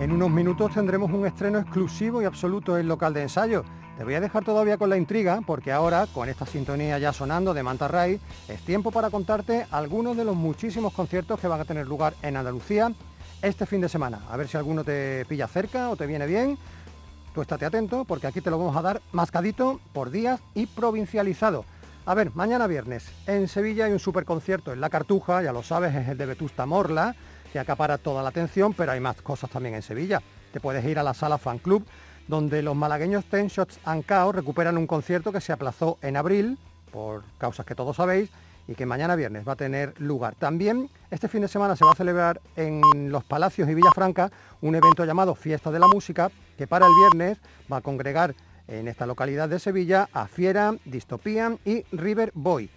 En 0.00 0.12
unos 0.12 0.30
minutos 0.30 0.72
tendremos 0.72 1.12
un 1.12 1.26
estreno 1.26 1.58
exclusivo 1.58 2.22
y 2.22 2.24
absoluto 2.24 2.78
en 2.78 2.88
local 2.88 3.12
de 3.12 3.20
ensayo. 3.20 3.64
Te 3.98 4.04
voy 4.04 4.14
a 4.14 4.20
dejar 4.22 4.46
todavía 4.46 4.78
con 4.78 4.88
la 4.88 4.96
intriga 4.96 5.42
porque 5.46 5.72
ahora, 5.72 6.06
con 6.06 6.30
esta 6.30 6.46
sintonía 6.46 6.98
ya 6.98 7.12
sonando 7.12 7.52
de 7.52 7.62
Manta 7.62 7.86
Ray, 7.86 8.18
es 8.48 8.62
tiempo 8.62 8.90
para 8.90 9.10
contarte 9.10 9.66
algunos 9.70 10.16
de 10.16 10.24
los 10.24 10.34
muchísimos 10.34 10.94
conciertos 10.94 11.38
que 11.38 11.48
van 11.48 11.60
a 11.60 11.66
tener 11.66 11.86
lugar 11.86 12.14
en 12.22 12.38
Andalucía 12.38 12.94
este 13.42 13.66
fin 13.66 13.82
de 13.82 13.90
semana. 13.90 14.22
A 14.30 14.38
ver 14.38 14.48
si 14.48 14.56
alguno 14.56 14.84
te 14.84 15.26
pilla 15.26 15.48
cerca 15.48 15.90
o 15.90 15.96
te 15.96 16.06
viene 16.06 16.24
bien. 16.24 16.56
Tú 17.34 17.42
estate 17.42 17.66
atento 17.66 18.06
porque 18.06 18.26
aquí 18.26 18.40
te 18.40 18.48
lo 18.48 18.56
vamos 18.56 18.74
a 18.74 18.80
dar 18.80 19.02
mascadito 19.12 19.80
por 19.92 20.10
días 20.10 20.40
y 20.54 20.64
provincializado. 20.64 21.66
A 22.08 22.14
ver, 22.14 22.30
mañana 22.36 22.68
viernes 22.68 23.10
en 23.26 23.48
Sevilla 23.48 23.86
hay 23.86 23.92
un 23.92 23.98
superconcierto 23.98 24.72
en 24.72 24.80
La 24.80 24.90
Cartuja, 24.90 25.42
ya 25.42 25.52
lo 25.52 25.64
sabes, 25.64 25.92
es 25.92 26.06
el 26.06 26.16
de 26.16 26.26
Vetusta 26.26 26.64
Morla, 26.64 27.16
que 27.52 27.58
acapara 27.58 27.98
toda 27.98 28.22
la 28.22 28.28
atención, 28.28 28.74
pero 28.74 28.92
hay 28.92 29.00
más 29.00 29.20
cosas 29.22 29.50
también 29.50 29.74
en 29.74 29.82
Sevilla. 29.82 30.22
Te 30.52 30.60
puedes 30.60 30.84
ir 30.84 31.00
a 31.00 31.02
la 31.02 31.14
sala 31.14 31.36
Fan 31.36 31.58
Club, 31.58 31.84
donde 32.28 32.62
los 32.62 32.76
malagueños 32.76 33.24
Ten 33.24 33.48
Shots 33.48 33.80
and 33.84 34.06
Chaos 34.06 34.36
recuperan 34.36 34.78
un 34.78 34.86
concierto 34.86 35.32
que 35.32 35.40
se 35.40 35.52
aplazó 35.52 35.98
en 36.00 36.16
abril, 36.16 36.58
por 36.92 37.24
causas 37.38 37.66
que 37.66 37.74
todos 37.74 37.96
sabéis, 37.96 38.30
y 38.68 38.76
que 38.76 38.86
mañana 38.86 39.16
viernes 39.16 39.42
va 39.46 39.54
a 39.54 39.56
tener 39.56 40.00
lugar. 40.00 40.36
También 40.36 40.88
este 41.10 41.26
fin 41.26 41.40
de 41.40 41.48
semana 41.48 41.74
se 41.74 41.84
va 41.84 41.90
a 41.90 41.96
celebrar 41.96 42.40
en 42.54 43.10
los 43.10 43.24
Palacios 43.24 43.68
y 43.68 43.74
Villafranca 43.74 44.30
un 44.60 44.76
evento 44.76 45.04
llamado 45.04 45.34
Fiesta 45.34 45.72
de 45.72 45.80
la 45.80 45.88
Música, 45.88 46.30
que 46.56 46.68
para 46.68 46.86
el 46.86 46.92
viernes 46.94 47.38
va 47.70 47.78
a 47.78 47.80
congregar 47.80 48.36
en 48.68 48.88
esta 48.88 49.06
localidad 49.06 49.48
de 49.48 49.58
Sevilla 49.58 50.08
a 50.12 50.26
Fiera, 50.26 50.74
Distopía 50.84 51.56
y 51.64 51.84
River 51.92 52.32
Boy. 52.34 52.70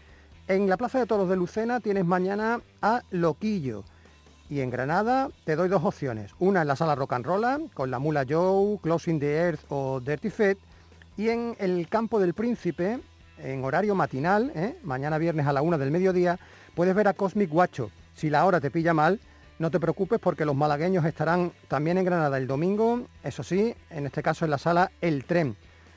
En 0.48 0.68
la 0.68 0.78
Plaza 0.78 1.00
de 1.00 1.06
Toros 1.06 1.30
de 1.30 1.36
Lucena 1.36 1.80
tienes 1.80 2.06
mañana 2.06 2.62
a 2.82 3.02
Loquillo. 3.12 3.84
Y 4.50 4.62
en 4.62 4.72
Granada 4.72 5.30
te 5.46 5.56
doy 5.56 5.70
dos 5.70 5.84
opciones. 5.84 6.32
Una 6.40 6.64
en 6.64 6.68
la 6.68 6.76
sala 6.76 6.96
Rock 6.96 7.14
and 7.14 7.26
Roll 7.26 7.70
con 7.74 7.92
la 7.92 8.00
Mula 8.00 8.26
Joe, 8.28 8.80
Closing 8.82 9.20
the 9.20 9.36
Earth 9.36 9.62
o 9.70 10.00
Dirty 10.00 10.30
Fed. 10.30 10.58
Y 11.18 11.30
en 11.30 11.56
el 11.60 11.88
Campo 11.88 12.20
del 12.20 12.34
Príncipe, 12.34 13.00
en 13.38 13.64
horario 13.64 13.94
matinal, 13.94 14.52
¿eh? 14.56 14.78
mañana 14.84 15.18
viernes 15.18 15.46
a 15.46 15.54
la 15.54 15.62
una 15.62 15.78
del 15.78 15.92
mediodía, 15.92 16.40
puedes 16.74 16.96
ver 16.96 17.08
a 17.08 17.14
Cosmic 17.14 17.50
Guacho. 17.50 17.92
Si 18.16 18.30
la 18.30 18.46
hora 18.46 18.60
te 18.60 18.72
pilla 18.72 18.94
mal, 18.94 19.20
no 19.60 19.70
te 19.70 19.80
preocupes 19.80 20.20
porque 20.20 20.46
los 20.46 20.56
malagueños 20.56 21.06
estarán 21.06 21.52
también 21.68 21.98
en 21.98 22.06
Granada 22.06 22.38
el 22.38 22.48
domingo, 22.48 23.06
eso 23.24 23.44
sí, 23.44 23.76
en 23.90 24.06
este 24.06 24.24
caso 24.24 24.46
en 24.46 24.52
la 24.52 24.58
sala 24.58 24.92
El 25.02 25.26
Tren. 25.26 25.56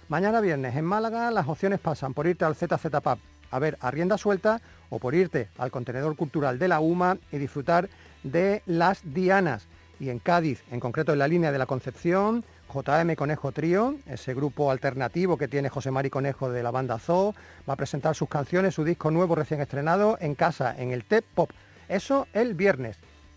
Mañana 0.08 0.40
viernes 0.40 0.76
en 0.76 0.84
Málaga 0.84 1.30
las 1.30 1.48
opciones 1.48 1.80
pasan 1.80 2.12
por 2.12 2.26
irte 2.26 2.44
al 2.44 2.54
ZZ 2.54 2.76
Pub 3.02 3.18
a 3.52 3.58
ver 3.58 3.78
a 3.80 3.90
rienda 3.90 4.18
suelta 4.18 4.60
o 4.90 4.98
por 4.98 5.14
irte 5.14 5.48
al 5.58 5.70
contenedor 5.70 6.16
cultural 6.16 6.58
de 6.58 6.68
la 6.68 6.80
UMA 6.80 7.18
y 7.30 7.38
disfrutar 7.38 7.88
de 8.24 8.62
Las 8.66 9.00
Dianas. 9.04 9.68
Y 10.00 10.10
en 10.10 10.18
Cádiz, 10.18 10.64
en 10.72 10.80
concreto 10.80 11.12
en 11.12 11.20
la 11.20 11.28
línea 11.28 11.52
de 11.52 11.58
la 11.58 11.66
Concepción, 11.66 12.44
JM 12.72 13.14
Conejo 13.14 13.52
Trío, 13.52 13.94
ese 14.06 14.34
grupo 14.34 14.70
alternativo 14.70 15.36
que 15.36 15.48
tiene 15.48 15.68
José 15.68 15.90
Mari 15.90 16.10
Conejo 16.10 16.50
de 16.50 16.62
la 16.62 16.70
banda 16.70 16.98
Zoo, 16.98 17.34
va 17.68 17.74
a 17.74 17.76
presentar 17.76 18.16
sus 18.16 18.28
canciones, 18.28 18.74
su 18.74 18.84
disco 18.84 19.10
nuevo 19.10 19.34
recién 19.34 19.60
estrenado 19.60 20.16
en 20.20 20.34
casa, 20.34 20.74
en 20.76 20.90
el 20.90 21.04
Tep 21.04 21.24
Pop. 21.34 21.50
Eso 21.88 22.26
el 22.32 22.54
viernes. 22.54 22.96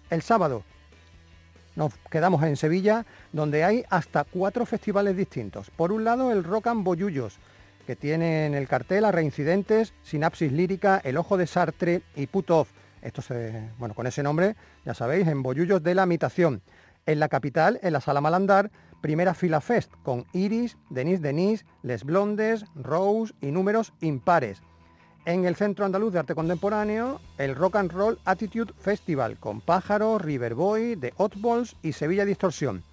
El 0.10 0.22
sábado 0.22 0.64
nos 1.76 1.94
quedamos 2.10 2.44
en 2.44 2.56
Sevilla, 2.56 3.06
donde 3.34 3.64
hay 3.64 3.86
hasta 3.90 4.24
cuatro 4.24 4.66
festivales 4.66 5.16
distintos. 5.18 5.70
Por 5.70 5.92
un 5.92 6.04
lado, 6.04 6.32
el 6.32 6.44
Rock 6.44 6.68
and 6.68 6.84
Boyullos, 6.84 7.38
que 7.86 7.96
tiene 7.96 8.46
en 8.46 8.56
el 8.56 8.68
cartel 8.68 9.06
a 9.06 9.12
Reincidentes, 9.12 9.94
Sinapsis 10.04 10.52
Lírica, 10.52 11.02
El 11.04 11.18
Ojo 11.18 11.38
de 11.38 11.48
Sartre 11.48 12.02
y 12.16 12.28
Put 12.28 12.50
Off. 12.52 12.72
Esto 13.02 13.22
bueno, 13.78 13.94
con 13.94 14.08
ese 14.08 14.24
nombre, 14.24 14.56
ya 14.84 14.94
sabéis, 14.94 15.28
en 15.28 15.44
Bollullos 15.44 15.84
de 15.84 15.94
la 15.94 16.04
Imitación. 16.04 16.62
En 17.06 17.20
la 17.20 17.30
capital, 17.30 17.80
en 17.84 17.94
la 17.94 18.02
Sala 18.02 18.20
Malandar, 18.20 18.72
primera 19.02 19.36
fila 19.36 19.62
Fest, 19.62 19.92
con 20.02 20.26
Iris, 20.34 20.78
Denise 20.90 21.22
Denise, 21.22 21.66
Les 21.84 22.04
Blondes, 22.04 22.66
Rose 22.74 23.34
y 23.42 23.52
números 23.52 23.94
impares. 24.02 24.64
En 25.26 25.46
el 25.46 25.56
Centro 25.56 25.86
Andaluz 25.86 26.14
de 26.14 26.20
Arte 26.20 26.36
Contemporáneo, 26.36 27.20
el 27.40 27.56
Rock 27.56 27.78
and 27.78 27.92
Roll 27.92 28.20
Attitude 28.26 28.72
Festival, 28.80 29.38
con 29.38 29.60
Pájaro, 29.60 30.20
Riverboy, 30.20 30.98
The 30.98 31.16
Oddballs 31.18 31.76
y 31.82 31.94
Sevilla 31.94 32.26
Distorsión. 32.26 32.84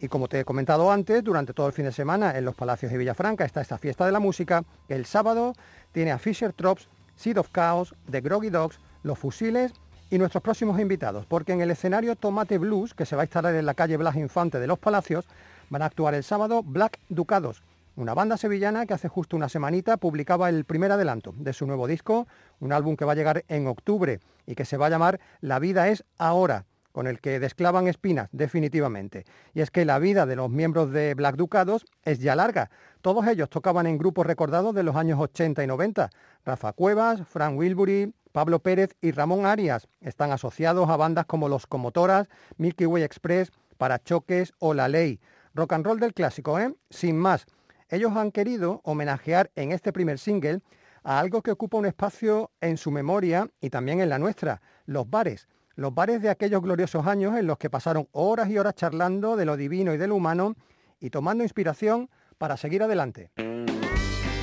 Y 0.00 0.08
como 0.08 0.28
te 0.28 0.40
he 0.40 0.44
comentado 0.46 0.90
antes, 0.90 1.22
durante 1.22 1.52
todo 1.52 1.66
el 1.66 1.74
fin 1.74 1.84
de 1.84 1.92
semana 1.92 2.38
en 2.38 2.46
los 2.46 2.54
Palacios 2.54 2.90
de 2.90 2.96
Villafranca 2.96 3.44
está 3.44 3.60
esta 3.60 3.76
fiesta 3.76 4.06
de 4.06 4.12
la 4.12 4.18
música. 4.18 4.64
El 4.88 5.04
sábado 5.04 5.52
tiene 5.92 6.10
a 6.12 6.18
Fisher 6.18 6.54
Trops, 6.54 6.88
Seed 7.16 7.38
of 7.38 7.50
Chaos, 7.52 7.94
The 8.10 8.22
Groggy 8.22 8.48
Dogs, 8.48 8.80
los 9.02 9.18
fusiles 9.18 9.74
y 10.08 10.16
nuestros 10.16 10.42
próximos 10.42 10.80
invitados, 10.80 11.26
porque 11.26 11.52
en 11.52 11.60
el 11.60 11.70
escenario 11.70 12.16
Tomate 12.16 12.56
Blues, 12.56 12.94
que 12.94 13.04
se 13.04 13.14
va 13.14 13.22
a 13.22 13.24
instalar 13.26 13.54
en 13.54 13.66
la 13.66 13.74
calle 13.74 13.98
Blas 13.98 14.16
Infante 14.16 14.58
de 14.58 14.66
los 14.66 14.78
Palacios, 14.78 15.26
van 15.68 15.82
a 15.82 15.86
actuar 15.86 16.14
el 16.14 16.24
sábado 16.24 16.62
Black 16.62 16.98
Ducados, 17.10 17.62
una 17.94 18.14
banda 18.14 18.36
sevillana 18.36 18.86
que 18.86 18.94
hace 18.94 19.08
justo 19.08 19.36
una 19.36 19.48
semanita 19.48 19.98
publicaba 19.98 20.48
el 20.48 20.64
primer 20.64 20.92
adelanto 20.92 21.34
de 21.36 21.52
su 21.52 21.66
nuevo 21.66 21.86
disco, 21.86 22.26
un 22.60 22.72
álbum 22.72 22.96
que 22.96 23.04
va 23.04 23.12
a 23.12 23.16
llegar 23.16 23.44
en 23.48 23.66
octubre 23.66 24.20
y 24.46 24.54
que 24.54 24.64
se 24.64 24.76
va 24.76 24.86
a 24.86 24.90
llamar 24.90 25.20
La 25.40 25.58
vida 25.58 25.88
es 25.88 26.04
ahora, 26.16 26.64
con 26.92 27.06
el 27.06 27.20
que 27.20 27.38
desclavan 27.38 27.88
espinas 27.88 28.28
definitivamente. 28.32 29.24
Y 29.52 29.60
es 29.60 29.70
que 29.70 29.84
la 29.84 29.98
vida 29.98 30.24
de 30.26 30.36
los 30.36 30.48
miembros 30.50 30.90
de 30.90 31.14
Black 31.14 31.36
Ducados 31.36 31.84
es 32.04 32.20
ya 32.20 32.34
larga. 32.34 32.70
Todos 33.02 33.26
ellos 33.26 33.50
tocaban 33.50 33.86
en 33.86 33.98
grupos 33.98 34.26
recordados 34.26 34.74
de 34.74 34.82
los 34.84 34.96
años 34.96 35.18
80 35.20 35.62
y 35.62 35.66
90. 35.66 36.10
Rafa 36.44 36.72
Cuevas, 36.72 37.22
Frank 37.26 37.58
Wilbury, 37.58 38.14
Pablo 38.32 38.60
Pérez 38.60 38.96
y 39.02 39.10
Ramón 39.10 39.44
Arias 39.44 39.88
están 40.00 40.32
asociados 40.32 40.88
a 40.88 40.96
bandas 40.96 41.26
como 41.26 41.48
Los 41.48 41.66
Comotoras, 41.66 42.28
Milky 42.56 42.86
Way 42.86 43.02
Express, 43.02 43.52
Parachoques 43.76 44.54
o 44.58 44.72
La 44.72 44.88
Ley. 44.88 45.20
Rock 45.54 45.74
and 45.74 45.84
roll 45.84 46.00
del 46.00 46.14
clásico, 46.14 46.58
¿eh? 46.58 46.74
Sin 46.88 47.18
más. 47.18 47.46
Ellos 47.92 48.16
han 48.16 48.32
querido 48.32 48.80
homenajear 48.84 49.50
en 49.54 49.70
este 49.70 49.92
primer 49.92 50.18
single 50.18 50.62
a 51.04 51.18
algo 51.18 51.42
que 51.42 51.50
ocupa 51.50 51.76
un 51.76 51.84
espacio 51.84 52.50
en 52.62 52.78
su 52.78 52.90
memoria 52.90 53.50
y 53.60 53.68
también 53.68 54.00
en 54.00 54.08
la 54.08 54.18
nuestra, 54.18 54.62
los 54.86 55.10
bares. 55.10 55.46
Los 55.74 55.94
bares 55.94 56.22
de 56.22 56.30
aquellos 56.30 56.62
gloriosos 56.62 57.06
años 57.06 57.36
en 57.36 57.46
los 57.46 57.58
que 57.58 57.68
pasaron 57.68 58.08
horas 58.12 58.48
y 58.48 58.56
horas 58.56 58.76
charlando 58.76 59.36
de 59.36 59.44
lo 59.44 59.58
divino 59.58 59.92
y 59.92 59.98
de 59.98 60.06
lo 60.06 60.14
humano 60.14 60.54
y 61.00 61.10
tomando 61.10 61.44
inspiración 61.44 62.08
para 62.38 62.56
seguir 62.56 62.82
adelante. 62.82 63.30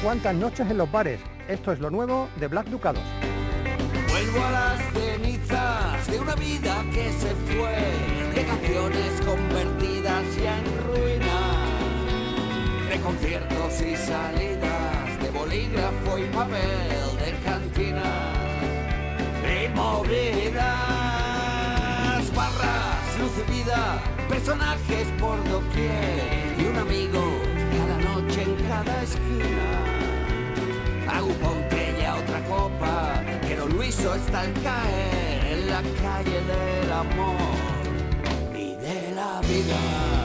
¿Cuántas 0.03 0.35
noches 0.35 0.69
en 0.69 0.77
los 0.77 0.91
bares? 0.91 1.19
Esto 1.47 1.71
es 1.71 1.79
lo 1.79 1.89
nuevo 1.89 2.29
de 2.39 2.47
Black 2.49 2.67
Ducados. 2.67 3.01
Vuelvo 4.09 4.45
a 4.45 4.51
las 4.51 4.93
cenizas 4.93 6.07
de 6.07 6.19
una 6.19 6.35
vida 6.35 6.85
que 6.93 7.11
se 7.13 7.33
fue, 7.33 8.35
de 8.35 8.45
canciones 8.45 9.21
conciertos 12.99 13.81
y 13.81 13.95
salidas, 13.95 15.21
de 15.21 15.29
bolígrafo 15.31 16.17
y 16.17 16.23
papel, 16.25 17.17
de 17.23 17.31
cantina, 17.43 18.33
de 19.41 19.69
movidas, 19.75 20.65
barras, 22.35 23.19
luz 23.19 23.31
y 23.47 23.51
vida, 23.51 24.01
personajes 24.27 25.07
por 25.19 25.37
doquier 25.49 26.55
y 26.57 26.65
un 26.65 26.77
amigo 26.77 27.21
cada 27.77 27.97
noche 28.13 28.43
en 28.43 28.55
cada 28.67 29.03
esquina. 29.03 29.67
Hago 31.11 31.27
un 31.27 31.39
botella, 31.41 32.15
otra 32.15 32.39
copa, 32.45 33.23
que 33.47 33.55
Don 33.55 33.71
Luiso 33.73 34.15
está 34.15 34.41
al 34.41 34.53
caer 34.53 35.45
en 35.53 35.69
la 35.69 35.81
calle 36.01 36.41
del 36.41 36.91
amor 36.91 37.35
y 38.53 38.75
de 38.75 39.11
la 39.15 39.41
vida. 39.41 40.18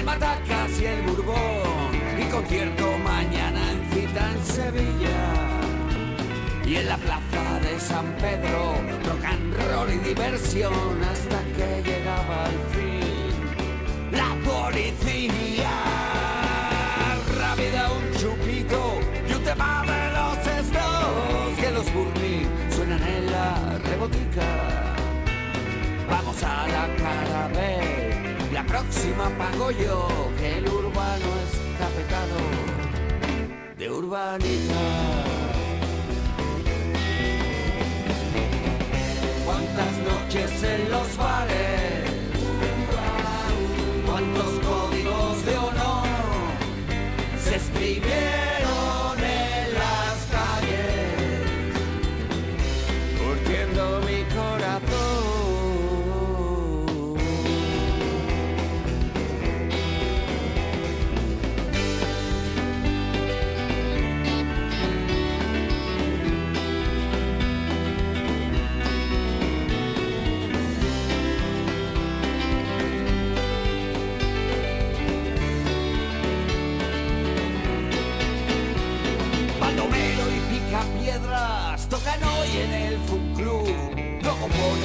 El 0.00 0.04
Matacas 0.04 0.80
y 0.80 0.86
el 0.86 1.02
Burbón, 1.02 1.90
y 2.18 2.24
concierto 2.30 2.86
mañana 2.98 3.09
la 6.90 6.96
plaza 6.96 7.60
de 7.60 7.78
San 7.78 8.06
Pedro, 8.16 8.74
rock 9.06 9.24
and 9.24 9.54
roll 9.70 9.92
y 9.92 9.98
diversión 9.98 10.74
hasta 11.12 11.38
que 11.56 11.68
llegaba 11.88 12.46
al 12.46 12.58
fin 12.74 13.30
la 14.10 14.30
policía. 14.50 15.70
Rápida 17.38 17.92
un 17.92 18.04
chupito 18.18 18.80
y 19.28 19.32
un 19.32 19.42
tema 19.44 19.84
de 19.90 20.00
los 20.18 20.38
estos 20.58 21.58
que 21.60 21.70
los 21.70 21.86
burri 21.94 22.48
suenan 22.74 23.02
en 23.04 23.30
la 23.30 23.78
rebotica. 23.88 24.48
Vamos 26.10 26.42
a 26.42 26.66
la 26.74 26.86
cara 27.02 27.48
B, 27.54 28.50
la 28.52 28.64
próxima 28.66 29.26
pago 29.38 29.70
yo, 29.70 30.08
que 30.38 30.58
el 30.58 30.66
urbano 30.68 31.28
está 31.46 31.86
petado 31.96 32.40
de 33.78 33.90
urbanita. 33.90 35.29
Cuántas 39.80 39.98
noches 39.98 40.62
en 40.62 40.90
los 40.90 41.16
bares, 41.16 41.79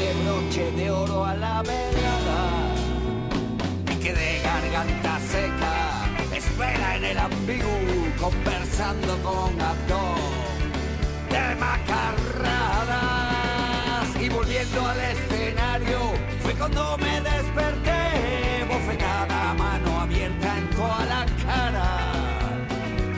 Pone 0.05 0.23
broche 0.23 0.71
de 0.71 0.91
oro 0.91 1.25
a 1.25 1.33
la 1.35 1.63
velada. 1.63 2.75
Y 3.91 3.95
que 3.95 4.13
de 4.13 4.39
garganta 4.43 5.19
seca 5.31 6.05
espera 6.35 6.97
en 6.97 7.05
el 7.05 7.17
ambigu 7.17 8.11
conversando 8.19 9.17
con 9.23 9.59
Abdón 9.59 10.19
de 11.29 11.55
macarradas. 11.55 12.95
Y 14.21 14.29
volviendo 14.29 14.87
al 14.87 14.99
escenario 14.99 16.13
fue 16.41 16.53
cuando 16.53 16.97
me 16.99 17.21
desperté, 17.21 18.63
bofetada, 18.67 19.55
mano 19.55 20.01
abierta 20.01 20.57
en 20.59 20.69
toda 20.69 21.05
la 21.05 21.25
cara. 21.47 21.89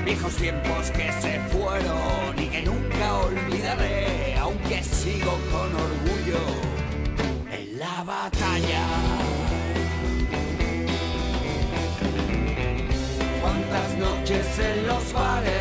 Viejos 0.05 0.35
tiempos 0.37 0.91
que 0.91 1.11
se 1.21 1.39
fueron 1.51 2.39
y 2.39 2.47
que 2.47 2.61
nunca 2.61 3.13
olvidaré, 3.13 4.26
aunque 4.67 4.83
sigo 4.83 5.31
con 5.51 5.73
orgullo 5.75 6.39
en 7.51 7.79
la 7.79 8.03
batalla. 8.03 8.83
Cuántas 13.41 13.97
noches 13.97 14.59
en 14.59 14.87
los 14.87 15.13
bares, 15.13 15.56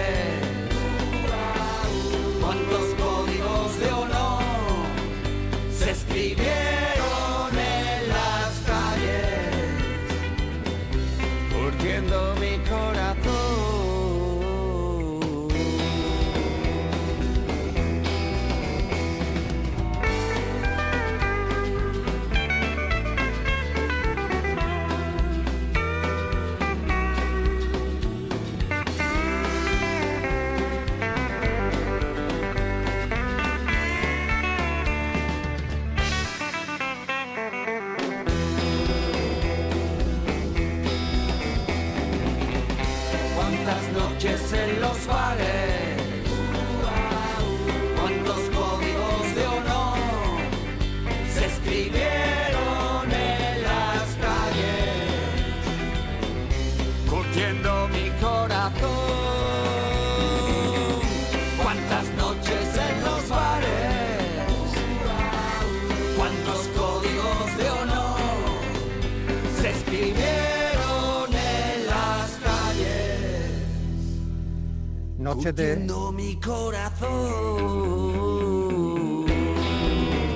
Noches 75.36 76.14
mi 76.14 76.36
corazón. 76.36 77.16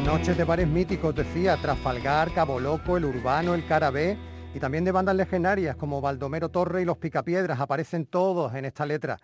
noches 0.05 0.37
de 0.37 0.45
bares 0.45 0.69
míticos, 0.69 1.15
decía, 1.15 1.57
Trafalgar, 1.57 2.35
Cabo 2.35 2.61
Loco, 2.61 2.99
El 2.99 3.07
Urbano, 3.07 3.55
El 3.55 3.67
Carabé 3.67 4.19
y 4.55 4.61
también 4.61 4.85
de 4.85 4.93
bandas 4.93 5.17
legendarias 5.17 5.75
como 5.77 6.03
Baldomero 6.03 6.51
Torre 6.51 6.83
y 6.83 6.85
Los 6.85 6.99
Picapiedras, 6.99 7.59
aparecen 7.61 8.05
todos 8.05 8.55
en 8.55 8.67
esta 8.67 8.85
letra. 8.85 9.17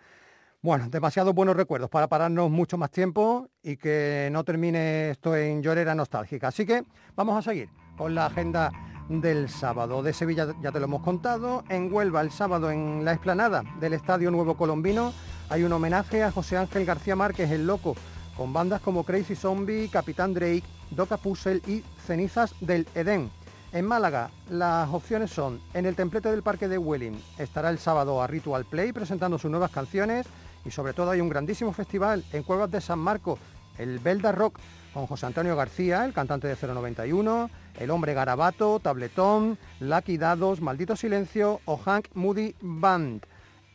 Bueno, 0.63 0.89
demasiados 0.89 1.35
buenos 1.35 1.55
recuerdos 1.55 1.91
para 1.91 2.07
pararnos 2.07 2.49
mucho 2.49 2.79
más 2.79 2.89
tiempo 2.89 3.47
y 3.61 3.77
que 3.77 4.29
no 4.31 4.43
termine 4.43 5.11
esto 5.11 5.35
en 5.35 5.61
llorera 5.61 5.93
nostálgica. 5.93 6.47
Así 6.47 6.65
que 6.65 6.83
vamos 7.15 7.37
a 7.37 7.43
seguir 7.43 7.69
con 7.95 8.15
la 8.15 8.25
agenda 8.25 8.71
del 9.09 9.47
sábado. 9.47 10.01
De 10.01 10.11
Sevilla 10.11 10.47
ya 10.59 10.71
te 10.71 10.79
lo 10.79 10.85
hemos 10.85 11.03
contado. 11.03 11.63
En 11.69 11.93
Huelva 11.93 12.21
el 12.21 12.31
sábado 12.31 12.71
en 12.71 13.05
la 13.05 13.13
explanada 13.13 13.63
del 13.79 13.93
Estadio 13.93 14.31
Nuevo 14.31 14.57
Colombino 14.57 15.13
hay 15.49 15.63
un 15.63 15.73
homenaje 15.73 16.23
a 16.23 16.31
José 16.31 16.57
Ángel 16.57 16.85
García 16.85 17.15
Márquez, 17.15 17.51
el 17.51 17.65
loco, 17.65 17.95
con 18.35 18.53
bandas 18.53 18.81
como 18.81 19.03
Crazy 19.03 19.35
Zombie, 19.35 19.89
Capitán 19.89 20.33
Drake, 20.33 20.63
Doca 20.91 21.17
Puzzle 21.17 21.61
y 21.67 21.83
Cenizas 22.05 22.53
del 22.59 22.87
Edén. 22.95 23.29
En 23.73 23.85
Málaga, 23.85 24.29
las 24.49 24.89
opciones 24.89 25.31
son, 25.31 25.59
en 25.73 25.85
el 25.85 25.95
templete 25.95 26.29
del 26.29 26.43
Parque 26.43 26.67
de 26.67 26.77
Welling 26.77 27.21
estará 27.37 27.69
el 27.69 27.79
sábado 27.79 28.21
a 28.21 28.27
Ritual 28.27 28.65
Play 28.65 28.93
presentando 28.93 29.37
sus 29.37 29.51
nuevas 29.51 29.71
canciones 29.71 30.25
y 30.65 30.71
sobre 30.71 30.93
todo 30.93 31.11
hay 31.11 31.21
un 31.21 31.29
grandísimo 31.29 31.73
festival 31.73 32.23
en 32.31 32.43
Cuevas 32.43 32.71
de 32.71 32.81
San 32.81 32.99
Marco, 32.99 33.37
el 33.77 33.99
Belda 33.99 34.31
Rock, 34.31 34.59
con 34.93 35.05
José 35.05 35.27
Antonio 35.27 35.55
García, 35.55 36.05
el 36.05 36.13
cantante 36.13 36.47
de 36.47 36.55
091, 36.55 37.49
El 37.79 37.91
Hombre 37.91 38.13
Garabato, 38.13 38.79
Tabletón, 38.79 39.57
Lucky 39.79 40.17
Dados, 40.17 40.61
Maldito 40.61 40.95
Silencio 40.95 41.61
o 41.65 41.77
Hank 41.77 42.07
Moody 42.13 42.55
Band. 42.61 43.25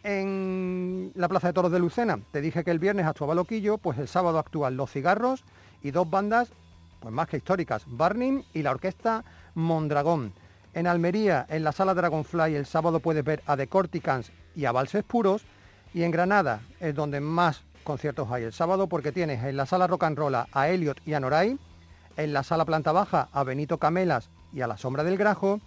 En 0.04 1.12
la 1.14 1.28
Plaza 1.28 1.48
de 1.48 1.52
Toros 1.52 1.70
de 1.70 1.78
Lucena, 1.78 2.18
te 2.32 2.40
dije 2.40 2.64
que 2.64 2.70
el 2.70 2.78
viernes 2.78 3.06
actuaba 3.06 3.34
Loquillo, 3.34 3.78
pues 3.78 3.98
el 3.98 4.08
sábado 4.08 4.38
actúan 4.38 4.76
Los 4.76 4.90
Cigarros 4.90 5.44
y 5.82 5.92
dos 5.92 6.10
bandas 6.10 6.52
pues 7.00 7.12
más 7.12 7.28
que 7.28 7.36
históricas, 7.36 7.84
Burning 7.86 8.42
y 8.54 8.62
la 8.62 8.70
orquesta 8.70 9.24
Mondragón. 9.54 10.32
En 10.72 10.86
Almería, 10.86 11.46
en 11.50 11.64
la 11.64 11.72
sala 11.72 11.94
Dragonfly, 11.94 12.54
el 12.54 12.64
sábado 12.64 13.00
puedes 13.00 13.24
ver 13.24 13.42
a 13.46 13.56
The 13.56 13.66
Corticans 13.66 14.32
y 14.56 14.64
a 14.64 14.72
Valses 14.72 15.04
Puros. 15.04 15.42
Y 15.92 16.04
en 16.04 16.10
Granada 16.12 16.60
es 16.80 16.94
donde 16.94 17.20
más 17.20 17.62
conciertos 17.84 18.30
hay 18.30 18.44
el 18.44 18.52
sábado, 18.52 18.86
porque 18.86 19.12
tienes 19.12 19.42
en 19.44 19.56
la 19.56 19.66
sala 19.66 19.86
Rock 19.86 20.04
and 20.04 20.16
Roll 20.16 20.34
a 20.34 20.68
Elliot 20.68 21.00
y 21.04 21.12
a 21.12 21.20
Noray, 21.20 21.58
en 22.16 22.32
la 22.32 22.42
sala 22.42 22.64
Planta 22.64 22.92
Baja 22.92 23.28
a 23.32 23.42
Benito 23.44 23.78
Camelas 23.78 24.30
y 24.52 24.62
a 24.62 24.66
La 24.66 24.78
Sombra 24.78 25.04
del 25.04 25.18
Grajo, 25.18 25.60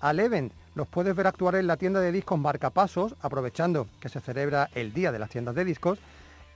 al 0.00 0.20
Event 0.20 0.52
los 0.74 0.88
puedes 0.88 1.14
ver 1.14 1.26
actuar 1.26 1.56
en 1.56 1.66
la 1.66 1.76
tienda 1.76 2.00
de 2.00 2.12
discos 2.12 2.38
Marcapasos, 2.38 3.14
aprovechando 3.20 3.88
que 4.00 4.08
se 4.08 4.20
celebra 4.20 4.70
el 4.74 4.92
Día 4.92 5.12
de 5.12 5.18
las 5.18 5.30
Tiendas 5.30 5.54
de 5.54 5.64
Discos, 5.64 5.98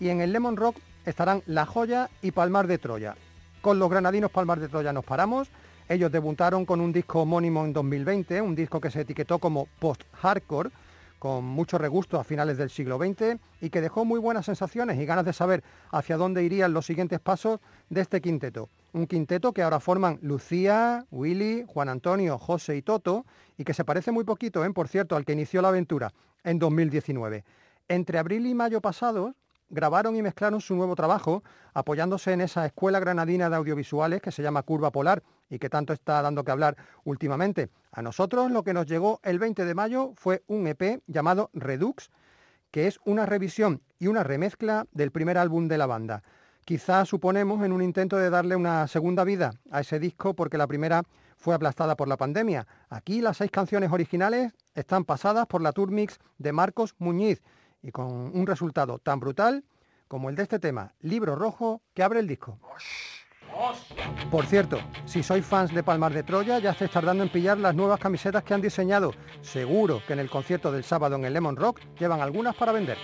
y 0.00 0.08
en 0.08 0.20
el 0.20 0.32
Lemon 0.32 0.56
Rock 0.56 0.76
estarán 1.04 1.42
La 1.46 1.66
Joya 1.66 2.10
y 2.22 2.30
Palmar 2.30 2.66
de 2.66 2.78
Troya. 2.78 3.16
Con 3.60 3.78
los 3.78 3.90
granadinos 3.90 4.30
Palmar 4.30 4.60
de 4.60 4.68
Troya 4.68 4.92
nos 4.92 5.04
paramos. 5.04 5.48
Ellos 5.88 6.10
debutaron 6.10 6.64
con 6.64 6.80
un 6.80 6.92
disco 6.92 7.20
homónimo 7.20 7.64
en 7.64 7.72
2020, 7.72 8.40
un 8.40 8.54
disco 8.54 8.80
que 8.80 8.90
se 8.90 9.02
etiquetó 9.02 9.38
como 9.38 9.68
post-hardcore, 9.80 10.70
con 11.24 11.42
mucho 11.42 11.78
regusto 11.78 12.20
a 12.20 12.22
finales 12.22 12.58
del 12.58 12.68
siglo 12.68 12.98
XX 12.98 13.40
y 13.62 13.70
que 13.70 13.80
dejó 13.80 14.04
muy 14.04 14.20
buenas 14.20 14.44
sensaciones 14.44 15.00
y 15.00 15.06
ganas 15.06 15.24
de 15.24 15.32
saber 15.32 15.64
hacia 15.90 16.18
dónde 16.18 16.44
irían 16.44 16.74
los 16.74 16.84
siguientes 16.84 17.18
pasos 17.18 17.60
de 17.88 18.02
este 18.02 18.20
quinteto. 18.20 18.68
Un 18.92 19.06
quinteto 19.06 19.54
que 19.54 19.62
ahora 19.62 19.80
forman 19.80 20.18
Lucía, 20.20 21.06
Willy, 21.10 21.64
Juan 21.66 21.88
Antonio, 21.88 22.36
José 22.36 22.76
y 22.76 22.82
Toto 22.82 23.24
y 23.56 23.64
que 23.64 23.72
se 23.72 23.86
parece 23.86 24.12
muy 24.12 24.24
poquito, 24.24 24.66
¿eh? 24.66 24.70
por 24.74 24.86
cierto, 24.86 25.16
al 25.16 25.24
que 25.24 25.32
inició 25.32 25.62
la 25.62 25.68
aventura 25.68 26.12
en 26.42 26.58
2019. 26.58 27.42
Entre 27.88 28.18
abril 28.18 28.44
y 28.44 28.52
mayo 28.52 28.82
pasados 28.82 29.32
grabaron 29.68 30.16
y 30.16 30.22
mezclaron 30.22 30.60
su 30.60 30.74
nuevo 30.74 30.94
trabajo 30.94 31.42
apoyándose 31.72 32.32
en 32.32 32.40
esa 32.40 32.66
escuela 32.66 33.00
granadina 33.00 33.50
de 33.50 33.56
audiovisuales 33.56 34.20
que 34.22 34.32
se 34.32 34.42
llama 34.42 34.62
Curva 34.62 34.92
Polar 34.92 35.22
y 35.50 35.58
que 35.58 35.70
tanto 35.70 35.92
está 35.92 36.22
dando 36.22 36.44
que 36.44 36.50
hablar 36.50 36.76
últimamente. 37.04 37.70
A 37.92 38.02
nosotros 38.02 38.50
lo 38.50 38.62
que 38.62 38.74
nos 38.74 38.86
llegó 38.86 39.20
el 39.22 39.38
20 39.38 39.64
de 39.64 39.74
mayo 39.74 40.12
fue 40.16 40.42
un 40.46 40.66
EP 40.66 41.02
llamado 41.06 41.50
Redux, 41.52 42.10
que 42.70 42.86
es 42.86 42.98
una 43.04 43.26
revisión 43.26 43.82
y 43.98 44.08
una 44.08 44.22
remezcla 44.24 44.86
del 44.92 45.12
primer 45.12 45.38
álbum 45.38 45.68
de 45.68 45.78
la 45.78 45.86
banda. 45.86 46.22
Quizás 46.64 47.08
suponemos 47.08 47.62
en 47.62 47.72
un 47.72 47.82
intento 47.82 48.16
de 48.16 48.30
darle 48.30 48.56
una 48.56 48.88
segunda 48.88 49.22
vida 49.24 49.52
a 49.70 49.80
ese 49.80 49.98
disco 49.98 50.34
porque 50.34 50.56
la 50.56 50.66
primera 50.66 51.02
fue 51.36 51.54
aplastada 51.54 51.94
por 51.94 52.08
la 52.08 52.16
pandemia. 52.16 52.66
Aquí 52.88 53.20
las 53.20 53.36
seis 53.36 53.50
canciones 53.50 53.92
originales 53.92 54.52
están 54.74 55.04
pasadas 55.04 55.46
por 55.46 55.60
la 55.60 55.72
tour 55.72 55.90
mix 55.90 56.18
de 56.38 56.52
Marcos 56.52 56.94
Muñiz 56.98 57.42
y 57.84 57.92
con 57.92 58.06
un 58.06 58.46
resultado 58.46 58.98
tan 58.98 59.20
brutal 59.20 59.62
como 60.08 60.30
el 60.30 60.36
de 60.36 60.44
este 60.44 60.58
tema, 60.58 60.94
Libro 61.00 61.36
Rojo, 61.36 61.82
que 61.92 62.02
abre 62.02 62.18
el 62.18 62.26
disco. 62.26 62.58
Por 64.30 64.46
cierto, 64.46 64.78
si 65.04 65.22
sois 65.22 65.44
fans 65.44 65.72
de 65.72 65.82
Palmar 65.82 66.12
de 66.12 66.22
Troya, 66.22 66.58
ya 66.58 66.70
estáis 66.70 66.90
tardando 66.90 67.22
en 67.22 67.28
pillar 67.28 67.58
las 67.58 67.74
nuevas 67.74 68.00
camisetas 68.00 68.42
que 68.42 68.54
han 68.54 68.62
diseñado. 68.62 69.12
Seguro 69.42 70.02
que 70.06 70.14
en 70.14 70.18
el 70.18 70.30
concierto 70.30 70.72
del 70.72 70.82
sábado 70.82 71.16
en 71.16 71.24
el 71.24 71.34
Lemon 71.34 71.56
Rock 71.56 71.80
llevan 71.98 72.20
algunas 72.20 72.56
para 72.56 72.72
vender. 72.72 72.96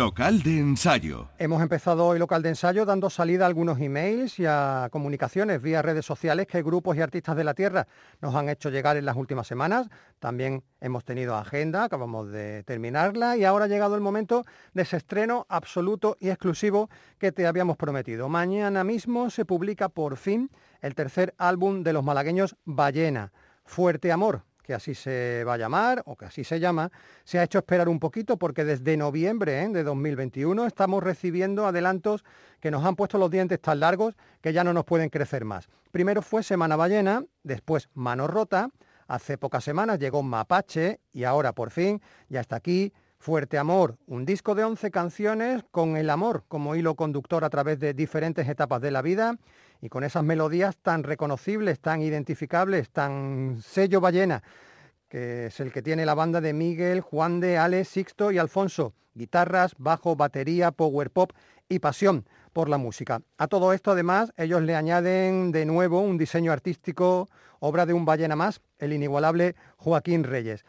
Local 0.00 0.42
de 0.42 0.58
ensayo. 0.58 1.28
Hemos 1.36 1.60
empezado 1.60 2.06
hoy 2.06 2.18
local 2.18 2.40
de 2.40 2.48
ensayo 2.48 2.86
dando 2.86 3.10
salida 3.10 3.44
a 3.44 3.48
algunos 3.48 3.78
emails 3.80 4.38
y 4.38 4.46
a 4.46 4.88
comunicaciones 4.90 5.60
vía 5.60 5.82
redes 5.82 6.06
sociales 6.06 6.46
que 6.46 6.62
grupos 6.62 6.96
y 6.96 7.02
artistas 7.02 7.36
de 7.36 7.44
la 7.44 7.52
Tierra 7.52 7.86
nos 8.22 8.34
han 8.34 8.48
hecho 8.48 8.70
llegar 8.70 8.96
en 8.96 9.04
las 9.04 9.14
últimas 9.14 9.46
semanas. 9.46 9.90
También 10.18 10.64
hemos 10.80 11.04
tenido 11.04 11.36
agenda, 11.36 11.84
acabamos 11.84 12.30
de 12.30 12.62
terminarla 12.62 13.36
y 13.36 13.44
ahora 13.44 13.66
ha 13.66 13.68
llegado 13.68 13.94
el 13.94 14.00
momento 14.00 14.46
de 14.72 14.84
ese 14.84 14.96
estreno 14.96 15.44
absoluto 15.50 16.16
y 16.18 16.30
exclusivo 16.30 16.88
que 17.18 17.30
te 17.30 17.46
habíamos 17.46 17.76
prometido. 17.76 18.30
Mañana 18.30 18.84
mismo 18.84 19.28
se 19.28 19.44
publica 19.44 19.90
por 19.90 20.16
fin 20.16 20.50
el 20.80 20.94
tercer 20.94 21.34
álbum 21.36 21.82
de 21.82 21.92
los 21.92 22.02
malagueños 22.02 22.56
Ballena, 22.64 23.32
Fuerte 23.66 24.10
Amor, 24.12 24.44
que 24.70 24.74
así 24.74 24.94
se 24.94 25.42
va 25.42 25.54
a 25.54 25.56
llamar 25.56 26.00
o 26.06 26.14
que 26.14 26.26
así 26.26 26.44
se 26.44 26.60
llama, 26.60 26.92
se 27.24 27.40
ha 27.40 27.42
hecho 27.42 27.58
esperar 27.58 27.88
un 27.88 27.98
poquito 27.98 28.36
porque 28.36 28.64
desde 28.64 28.96
noviembre 28.96 29.62
¿eh? 29.62 29.68
de 29.68 29.82
2021 29.82 30.64
estamos 30.64 31.02
recibiendo 31.02 31.66
adelantos 31.66 32.24
que 32.60 32.70
nos 32.70 32.84
han 32.84 32.94
puesto 32.94 33.18
los 33.18 33.32
dientes 33.32 33.60
tan 33.60 33.80
largos 33.80 34.14
que 34.40 34.52
ya 34.52 34.62
no 34.62 34.72
nos 34.72 34.84
pueden 34.84 35.08
crecer 35.10 35.44
más. 35.44 35.68
Primero 35.90 36.22
fue 36.22 36.44
Semana 36.44 36.76
Ballena, 36.76 37.24
después 37.42 37.88
Mano 37.94 38.28
Rota, 38.28 38.70
hace 39.08 39.36
pocas 39.36 39.64
semanas 39.64 39.98
llegó 39.98 40.22
Mapache 40.22 41.00
y 41.12 41.24
ahora 41.24 41.52
por 41.52 41.72
fin 41.72 42.00
ya 42.28 42.40
está 42.40 42.54
aquí 42.54 42.92
Fuerte 43.22 43.58
Amor, 43.58 43.98
un 44.06 44.24
disco 44.24 44.54
de 44.54 44.64
11 44.64 44.90
canciones 44.90 45.62
con 45.70 45.98
el 45.98 46.08
amor 46.08 46.44
como 46.48 46.74
hilo 46.74 46.94
conductor 46.94 47.44
a 47.44 47.50
través 47.50 47.78
de 47.78 47.92
diferentes 47.92 48.48
etapas 48.48 48.80
de 48.80 48.90
la 48.90 49.02
vida 49.02 49.36
y 49.82 49.90
con 49.90 50.04
esas 50.04 50.24
melodías 50.24 50.78
tan 50.78 51.02
reconocibles, 51.02 51.80
tan 51.80 52.00
identificables, 52.00 52.88
tan 52.88 53.58
sello 53.62 54.00
ballena, 54.00 54.42
que 55.10 55.46
es 55.46 55.60
el 55.60 55.70
que 55.70 55.82
tiene 55.82 56.06
la 56.06 56.14
banda 56.14 56.40
de 56.40 56.54
Miguel, 56.54 57.02
Juan 57.02 57.40
de, 57.40 57.58
Ale, 57.58 57.84
Sixto 57.84 58.32
y 58.32 58.38
Alfonso. 58.38 58.94
Guitarras, 59.12 59.74
bajo, 59.76 60.16
batería, 60.16 60.70
power 60.70 61.10
pop 61.10 61.32
y 61.68 61.80
pasión 61.80 62.24
por 62.54 62.70
la 62.70 62.78
música. 62.78 63.20
A 63.36 63.48
todo 63.48 63.74
esto, 63.74 63.90
además, 63.90 64.32
ellos 64.38 64.62
le 64.62 64.76
añaden 64.76 65.52
de 65.52 65.66
nuevo 65.66 66.00
un 66.00 66.16
diseño 66.16 66.52
artístico, 66.52 67.28
obra 67.58 67.84
de 67.84 67.92
un 67.92 68.06
ballena 68.06 68.34
más, 68.34 68.62
el 68.78 68.94
inigualable 68.94 69.56
Joaquín 69.76 70.24
Reyes. 70.24 70.64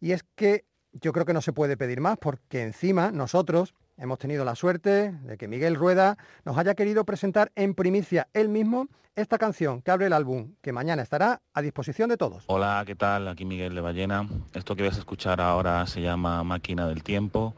Y 0.00 0.12
es 0.12 0.22
que 0.36 0.66
yo 1.00 1.12
creo 1.12 1.24
que 1.24 1.32
no 1.32 1.40
se 1.40 1.52
puede 1.52 1.76
pedir 1.76 2.00
más, 2.00 2.18
porque 2.18 2.62
encima 2.62 3.10
nosotros, 3.10 3.74
Hemos 3.98 4.18
tenido 4.18 4.44
la 4.44 4.54
suerte 4.54 5.10
de 5.10 5.38
que 5.38 5.48
Miguel 5.48 5.74
Rueda 5.74 6.18
nos 6.44 6.58
haya 6.58 6.74
querido 6.74 7.06
presentar 7.06 7.50
en 7.54 7.72
primicia 7.74 8.28
él 8.34 8.50
mismo 8.50 8.88
esta 9.14 9.38
canción 9.38 9.80
que 9.80 9.90
abre 9.90 10.04
el 10.04 10.12
álbum, 10.12 10.52
que 10.60 10.70
mañana 10.70 11.00
estará 11.00 11.40
a 11.54 11.62
disposición 11.62 12.10
de 12.10 12.18
todos. 12.18 12.44
Hola, 12.48 12.82
¿qué 12.86 12.94
tal? 12.94 13.26
Aquí 13.26 13.46
Miguel 13.46 13.74
de 13.74 13.80
Ballena. 13.80 14.28
Esto 14.52 14.76
que 14.76 14.82
vas 14.82 14.96
a 14.96 14.98
escuchar 14.98 15.40
ahora 15.40 15.86
se 15.86 16.02
llama 16.02 16.44
Máquina 16.44 16.86
del 16.86 17.02
Tiempo 17.02 17.56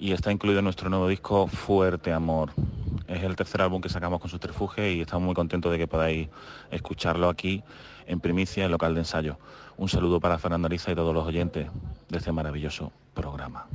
y 0.00 0.10
está 0.10 0.32
incluido 0.32 0.58
en 0.58 0.64
nuestro 0.64 0.90
nuevo 0.90 1.06
disco 1.06 1.46
Fuerte 1.46 2.12
Amor. 2.12 2.50
Es 3.06 3.22
el 3.22 3.36
tercer 3.36 3.62
álbum 3.62 3.80
que 3.80 3.88
sacamos 3.88 4.20
con 4.20 4.28
Subterfuge 4.28 4.94
y 4.94 5.02
estamos 5.02 5.26
muy 5.26 5.34
contentos 5.36 5.70
de 5.70 5.78
que 5.78 5.86
podáis 5.86 6.28
escucharlo 6.72 7.28
aquí 7.28 7.62
en 8.06 8.18
primicia 8.18 8.64
en 8.64 8.72
local 8.72 8.94
de 8.94 9.00
ensayo. 9.02 9.38
Un 9.78 9.88
saludo 9.88 10.18
para 10.18 10.38
Fernando 10.38 10.66
Ariza 10.66 10.90
y 10.90 10.96
todos 10.96 11.14
los 11.14 11.24
oyentes 11.24 11.68
de 12.08 12.18
este 12.18 12.32
maravilloso 12.32 12.90
programa. 13.14 13.68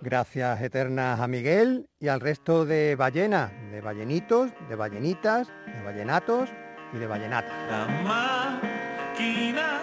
Gracias 0.00 0.62
eternas 0.62 1.18
a 1.18 1.26
Miguel 1.26 1.88
y 1.98 2.06
al 2.06 2.20
resto 2.20 2.64
de 2.64 2.94
ballena, 2.94 3.52
de 3.72 3.80
ballenitos, 3.80 4.52
de 4.68 4.76
ballenitas, 4.76 5.48
de 5.66 5.82
ballenatos 5.82 6.50
y 6.94 6.98
de 6.98 7.06
ballenatas. 7.08 7.52
La 7.68 7.84
máquina 8.04 9.80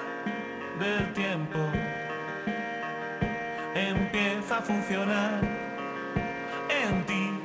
del 0.80 1.12
tiempo 1.12 1.60
empieza 3.76 4.60
a 4.60 4.62
funcionar 4.62 5.42
en 6.70 7.06
ti. 7.06 7.42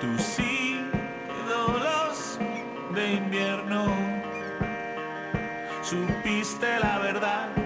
Tus 0.00 0.38
ídolos 0.38 2.38
de 2.94 3.12
invierno 3.12 3.99
supiste 5.90 6.78
la 6.78 7.00
verdad 7.00 7.59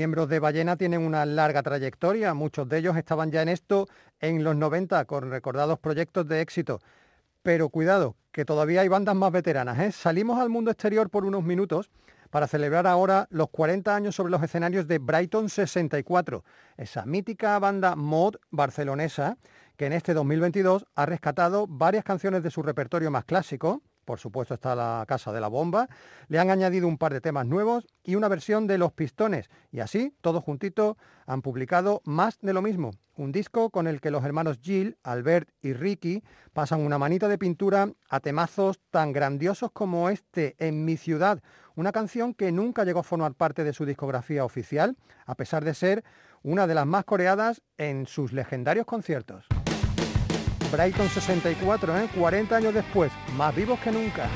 miembros 0.00 0.30
de 0.30 0.38
Ballena 0.38 0.76
tienen 0.76 1.02
una 1.02 1.26
larga 1.26 1.62
trayectoria, 1.62 2.32
muchos 2.32 2.66
de 2.70 2.78
ellos 2.78 2.96
estaban 2.96 3.30
ya 3.30 3.42
en 3.42 3.50
esto 3.50 3.86
en 4.18 4.42
los 4.42 4.56
90 4.56 5.04
con 5.04 5.30
recordados 5.30 5.78
proyectos 5.78 6.26
de 6.26 6.40
éxito. 6.40 6.80
Pero 7.42 7.68
cuidado, 7.68 8.16
que 8.32 8.46
todavía 8.46 8.80
hay 8.80 8.88
bandas 8.88 9.14
más 9.14 9.30
veteranas. 9.30 9.78
¿eh? 9.78 9.92
Salimos 9.92 10.40
al 10.40 10.48
mundo 10.48 10.70
exterior 10.70 11.10
por 11.10 11.26
unos 11.26 11.44
minutos 11.44 11.90
para 12.30 12.46
celebrar 12.46 12.86
ahora 12.86 13.26
los 13.28 13.50
40 13.50 13.94
años 13.94 14.14
sobre 14.14 14.30
los 14.30 14.42
escenarios 14.42 14.88
de 14.88 15.00
Brighton 15.00 15.50
64, 15.50 16.44
esa 16.78 17.04
mítica 17.04 17.58
banda 17.58 17.94
mod 17.94 18.36
barcelonesa 18.50 19.36
que 19.76 19.84
en 19.84 19.92
este 19.92 20.14
2022 20.14 20.86
ha 20.94 21.04
rescatado 21.04 21.66
varias 21.66 22.04
canciones 22.04 22.42
de 22.42 22.50
su 22.50 22.62
repertorio 22.62 23.10
más 23.10 23.26
clásico, 23.26 23.82
por 24.10 24.18
supuesto 24.18 24.54
está 24.54 24.74
la 24.74 25.04
Casa 25.06 25.30
de 25.30 25.40
la 25.40 25.46
Bomba, 25.46 25.88
le 26.26 26.40
han 26.40 26.50
añadido 26.50 26.88
un 26.88 26.98
par 26.98 27.12
de 27.12 27.20
temas 27.20 27.46
nuevos 27.46 27.86
y 28.02 28.16
una 28.16 28.26
versión 28.26 28.66
de 28.66 28.76
Los 28.76 28.90
Pistones, 28.90 29.48
y 29.70 29.78
así, 29.78 30.16
todos 30.20 30.42
juntitos, 30.42 30.96
han 31.26 31.42
publicado 31.42 32.02
más 32.04 32.40
de 32.40 32.52
lo 32.52 32.60
mismo, 32.60 32.90
un 33.14 33.30
disco 33.30 33.70
con 33.70 33.86
el 33.86 34.00
que 34.00 34.10
los 34.10 34.24
hermanos 34.24 34.58
Jill, 34.60 34.96
Albert 35.04 35.48
y 35.62 35.74
Ricky 35.74 36.24
pasan 36.52 36.80
una 36.80 36.98
manita 36.98 37.28
de 37.28 37.38
pintura 37.38 37.92
a 38.08 38.18
temazos 38.18 38.80
tan 38.90 39.12
grandiosos 39.12 39.70
como 39.70 40.10
este, 40.10 40.56
En 40.58 40.84
mi 40.84 40.96
ciudad, 40.96 41.40
una 41.76 41.92
canción 41.92 42.34
que 42.34 42.50
nunca 42.50 42.82
llegó 42.82 42.98
a 42.98 43.04
formar 43.04 43.34
parte 43.34 43.62
de 43.62 43.72
su 43.72 43.86
discografía 43.86 44.44
oficial, 44.44 44.96
a 45.24 45.36
pesar 45.36 45.64
de 45.64 45.74
ser 45.74 46.02
una 46.42 46.66
de 46.66 46.74
las 46.74 46.84
más 46.84 47.04
coreadas 47.04 47.62
en 47.78 48.08
sus 48.08 48.32
legendarios 48.32 48.86
conciertos. 48.86 49.46
Brighton 50.70 51.08
64, 51.08 51.98
¿eh? 51.98 52.08
40 52.16 52.56
años 52.56 52.74
después, 52.74 53.10
más 53.36 53.54
vivos 53.54 53.78
que 53.80 53.90
nunca. 53.90 54.28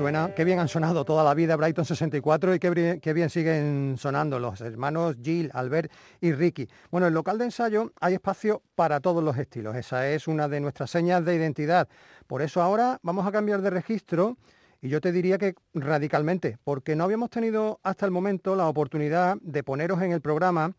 Suena, 0.00 0.32
qué 0.34 0.44
bien 0.44 0.58
han 0.58 0.68
sonado 0.68 1.04
toda 1.04 1.22
la 1.22 1.34
vida 1.34 1.56
Brighton 1.56 1.84
64 1.84 2.54
y 2.54 2.58
qué, 2.58 3.12
bien 3.12 3.28
siguen 3.28 3.96
sonando 3.98 4.38
los 4.38 4.58
hermanos 4.62 5.16
Jill, 5.22 5.50
Albert 5.52 5.92
y 6.22 6.32
Ricky. 6.32 6.66
Bueno, 6.90 7.06
en 7.08 7.12
local 7.12 7.36
de 7.36 7.44
ensayo 7.44 7.92
hay 8.00 8.14
espacio 8.14 8.62
para 8.74 9.00
todos 9.00 9.22
los 9.22 9.36
estilos. 9.36 9.76
Esa 9.76 10.08
es 10.08 10.26
una 10.26 10.48
de 10.48 10.58
nuestras 10.58 10.90
señas 10.90 11.22
de 11.26 11.34
identidad. 11.36 11.86
Por 12.26 12.40
eso 12.40 12.62
ahora 12.62 12.98
vamos 13.02 13.26
a 13.26 13.30
cambiar 13.30 13.60
de 13.60 13.68
registro 13.68 14.38
y 14.80 14.88
yo 14.88 15.02
te 15.02 15.12
diría 15.12 15.36
que 15.36 15.54
radicalmente, 15.74 16.56
porque 16.64 16.96
no 16.96 17.04
habíamos 17.04 17.28
tenido 17.28 17.78
hasta 17.82 18.06
el 18.06 18.10
momento 18.10 18.56
la 18.56 18.68
oportunidad 18.68 19.36
de 19.42 19.62
poneros 19.62 20.00
en 20.00 20.12
el 20.12 20.22
programa 20.22 20.72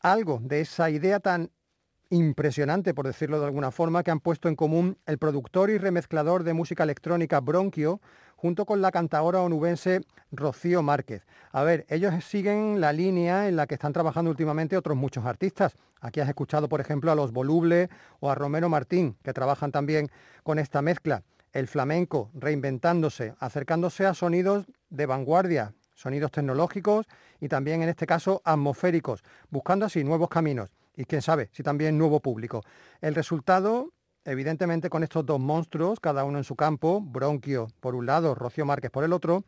algo 0.00 0.40
de 0.42 0.60
esa 0.60 0.90
idea 0.90 1.20
tan 1.20 1.50
impresionante, 2.10 2.94
por 2.94 3.06
decirlo 3.06 3.40
de 3.40 3.46
alguna 3.46 3.70
forma, 3.70 4.02
que 4.02 4.10
han 4.10 4.20
puesto 4.20 4.48
en 4.48 4.56
común 4.56 4.98
el 5.06 5.18
productor 5.18 5.70
y 5.70 5.78
remezclador 5.78 6.44
de 6.44 6.52
música 6.52 6.84
electrónica 6.84 7.40
Bronquio 7.40 8.00
junto 8.36 8.66
con 8.66 8.80
la 8.80 8.92
cantadora 8.92 9.40
onubense 9.40 10.02
Rocío 10.30 10.82
Márquez. 10.82 11.26
A 11.52 11.64
ver, 11.64 11.86
ellos 11.88 12.12
siguen 12.24 12.80
la 12.80 12.92
línea 12.92 13.48
en 13.48 13.56
la 13.56 13.66
que 13.66 13.74
están 13.74 13.92
trabajando 13.92 14.30
últimamente 14.30 14.76
otros 14.76 14.96
muchos 14.96 15.24
artistas. 15.24 15.74
Aquí 16.00 16.20
has 16.20 16.28
escuchado, 16.28 16.68
por 16.68 16.80
ejemplo, 16.80 17.10
a 17.10 17.14
Los 17.14 17.32
Voluble 17.32 17.88
o 18.20 18.30
a 18.30 18.34
Romero 18.34 18.68
Martín, 18.68 19.16
que 19.24 19.32
trabajan 19.32 19.72
también 19.72 20.10
con 20.42 20.58
esta 20.58 20.82
mezcla. 20.82 21.22
El 21.52 21.66
flamenco 21.66 22.30
reinventándose, 22.34 23.34
acercándose 23.38 24.04
a 24.04 24.14
sonidos 24.14 24.66
de 24.90 25.06
vanguardia, 25.06 25.74
sonidos 25.94 26.30
tecnológicos 26.30 27.06
y 27.40 27.48
también 27.48 27.82
en 27.82 27.88
este 27.88 28.06
caso 28.06 28.42
atmosféricos, 28.44 29.24
buscando 29.50 29.86
así 29.86 30.04
nuevos 30.04 30.28
caminos 30.28 30.70
y 30.96 31.04
quién 31.04 31.22
sabe 31.22 31.48
si 31.52 31.62
también 31.62 31.98
nuevo 31.98 32.20
público. 32.20 32.62
El 33.00 33.14
resultado, 33.14 33.92
evidentemente 34.26 34.90
con 34.90 35.02
estos 35.02 35.24
dos 35.24 35.40
monstruos, 35.40 36.00
cada 36.00 36.24
uno 36.24 36.38
en 36.38 36.44
su 36.44 36.56
campo, 36.56 37.00
Bronquio 37.00 37.68
por 37.80 37.94
un 37.94 38.06
lado, 38.06 38.34
Rocío 38.34 38.66
Márquez 38.66 38.90
por 38.90 39.04
el 39.04 39.12
otro, 39.12 39.44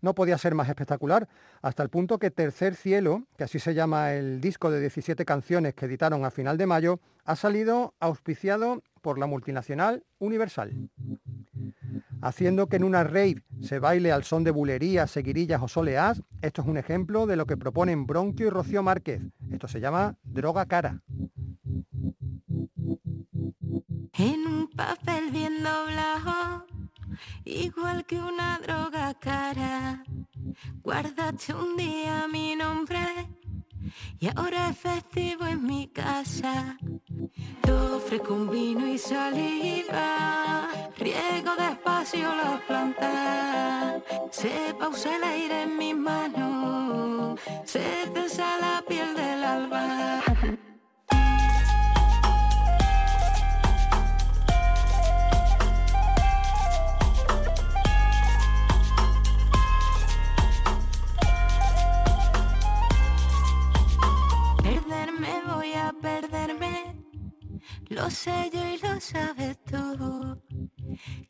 no 0.00 0.14
podía 0.14 0.36
ser 0.36 0.54
más 0.54 0.68
espectacular, 0.68 1.28
hasta 1.62 1.82
el 1.82 1.88
punto 1.88 2.18
que 2.18 2.30
Tercer 2.30 2.74
Cielo, 2.74 3.22
que 3.36 3.44
así 3.44 3.58
se 3.58 3.72
llama 3.72 4.14
el 4.14 4.40
disco 4.40 4.70
de 4.70 4.80
17 4.80 5.24
canciones 5.24 5.74
que 5.74 5.86
editaron 5.86 6.24
a 6.24 6.30
final 6.30 6.58
de 6.58 6.66
mayo, 6.66 7.00
ha 7.24 7.36
salido 7.36 7.94
auspiciado 8.00 8.82
por 9.00 9.18
la 9.18 9.26
multinacional 9.26 10.04
Universal. 10.18 10.72
Haciendo 12.20 12.68
que 12.68 12.76
en 12.76 12.84
una 12.84 13.04
rave 13.04 13.42
se 13.60 13.78
baile 13.78 14.12
al 14.12 14.24
son 14.24 14.44
de 14.44 14.50
bulerías, 14.50 15.10
seguirillas 15.10 15.62
o 15.62 15.68
soleás, 15.68 16.22
esto 16.40 16.62
es 16.62 16.68
un 16.68 16.78
ejemplo 16.78 17.26
de 17.26 17.36
lo 17.36 17.46
que 17.46 17.56
proponen 17.56 18.06
Bronquio 18.06 18.46
y 18.46 18.50
Rocío 18.50 18.82
Márquez. 18.82 19.22
Esto 19.50 19.68
se 19.68 19.80
llama 19.80 20.16
droga 20.24 20.66
cara. 20.66 21.00
En 24.22 24.46
un 24.46 24.68
papel 24.68 25.32
bien 25.32 25.64
doblado, 25.64 26.64
igual 27.44 28.06
que 28.06 28.20
una 28.20 28.60
droga 28.60 29.14
cara, 29.14 30.04
guárdate 30.80 31.52
un 31.52 31.76
día 31.76 32.28
mi 32.28 32.54
nombre 32.54 33.00
y 34.20 34.28
ahora 34.28 34.68
es 34.68 34.78
festivo 34.78 35.44
en 35.44 35.66
mi 35.66 35.88
casa. 35.88 36.78
Ofrezco 37.96 38.34
un 38.34 38.48
vino 38.48 38.86
y 38.86 38.96
saliva. 38.96 40.68
Riego 40.98 41.56
despacio 41.58 42.28
las 42.32 42.60
plantas. 42.60 44.02
Se 44.30 44.72
pausa 44.78 45.16
el 45.16 45.24
aire 45.24 45.62
en 45.62 45.76
mis 45.76 45.96
manos. 45.96 47.40
Se 47.64 48.06
tensa 48.14 48.56
la 48.60 48.84
piel 48.86 49.16
del 49.16 49.42
alba. 49.42 50.22
Lo 67.94 68.08
sé 68.08 68.50
yo 68.50 68.66
y 68.66 68.78
lo 68.78 68.98
sabes 69.00 69.58
tú, 69.64 70.40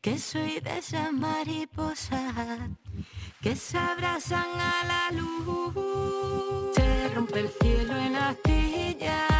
que 0.01 0.17
soy 0.17 0.61
de 0.61 0.79
esas 0.79 1.13
mariposas 1.13 2.71
que 3.41 3.57
se 3.57 3.79
abrazan 3.79 4.47
a 4.61 4.85
la 4.85 5.17
luz. 5.19 6.75
Se 6.77 7.09
rompe 7.09 7.41
el 7.41 7.49
cielo 7.61 7.97
en 7.97 8.15
astilla, 8.15 9.32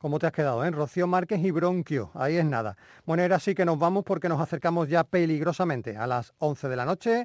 ¿Cómo 0.00 0.18
te 0.18 0.26
has 0.26 0.32
quedado, 0.32 0.64
eh? 0.64 0.70
Rocío 0.70 1.06
Márquez 1.06 1.44
y 1.44 1.50
Bronquio. 1.50 2.10
Ahí 2.14 2.36
es 2.36 2.44
nada. 2.46 2.78
Bueno, 3.04 3.22
era 3.22 3.36
así 3.36 3.54
que 3.54 3.66
nos 3.66 3.78
vamos 3.78 4.02
porque 4.02 4.30
nos 4.30 4.40
acercamos 4.40 4.88
ya 4.88 5.04
peligrosamente 5.04 5.98
a 5.98 6.06
las 6.06 6.32
11 6.38 6.70
de 6.70 6.76
la 6.76 6.86
noche, 6.86 7.24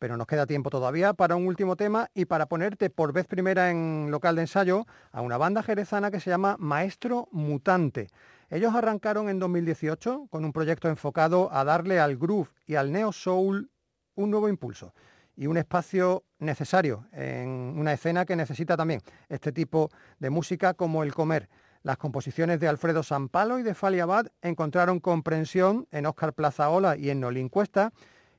pero 0.00 0.16
nos 0.16 0.26
queda 0.26 0.44
tiempo 0.44 0.68
todavía 0.68 1.14
para 1.14 1.36
un 1.36 1.46
último 1.46 1.76
tema 1.76 2.10
y 2.14 2.24
para 2.24 2.46
ponerte 2.46 2.90
por 2.90 3.12
vez 3.12 3.28
primera 3.28 3.70
en 3.70 4.08
local 4.10 4.34
de 4.34 4.42
ensayo 4.42 4.86
a 5.12 5.20
una 5.20 5.38
banda 5.38 5.62
jerezana 5.62 6.10
que 6.10 6.18
se 6.18 6.28
llama 6.28 6.56
Maestro 6.58 7.28
Mutante. 7.30 8.08
Ellos 8.50 8.74
arrancaron 8.74 9.28
en 9.28 9.38
2018 9.38 10.26
con 10.28 10.44
un 10.44 10.52
proyecto 10.52 10.88
enfocado 10.88 11.48
a 11.52 11.62
darle 11.62 12.00
al 12.00 12.16
groove 12.16 12.48
y 12.66 12.74
al 12.74 12.90
neo 12.90 13.12
soul 13.12 13.70
un 14.16 14.32
nuevo 14.32 14.48
impulso 14.48 14.92
y 15.36 15.46
un 15.46 15.58
espacio 15.58 16.24
necesario 16.40 17.06
en 17.12 17.74
una 17.76 17.92
escena 17.92 18.24
que 18.24 18.34
necesita 18.34 18.76
también 18.76 19.00
este 19.28 19.52
tipo 19.52 19.90
de 20.18 20.30
música 20.30 20.74
como 20.74 21.04
el 21.04 21.14
comer. 21.14 21.48
Las 21.86 21.98
composiciones 21.98 22.58
de 22.58 22.66
Alfredo 22.66 23.04
Sampalo 23.04 23.60
y 23.60 23.62
de 23.62 23.72
Fali 23.72 24.00
Abad 24.00 24.26
encontraron 24.42 24.98
comprensión 24.98 25.86
en 25.92 26.06
Óscar 26.06 26.32
Plazaola 26.32 26.96
y 26.96 27.10
en 27.10 27.20
Nolín 27.20 27.48
Cuesta 27.48 27.92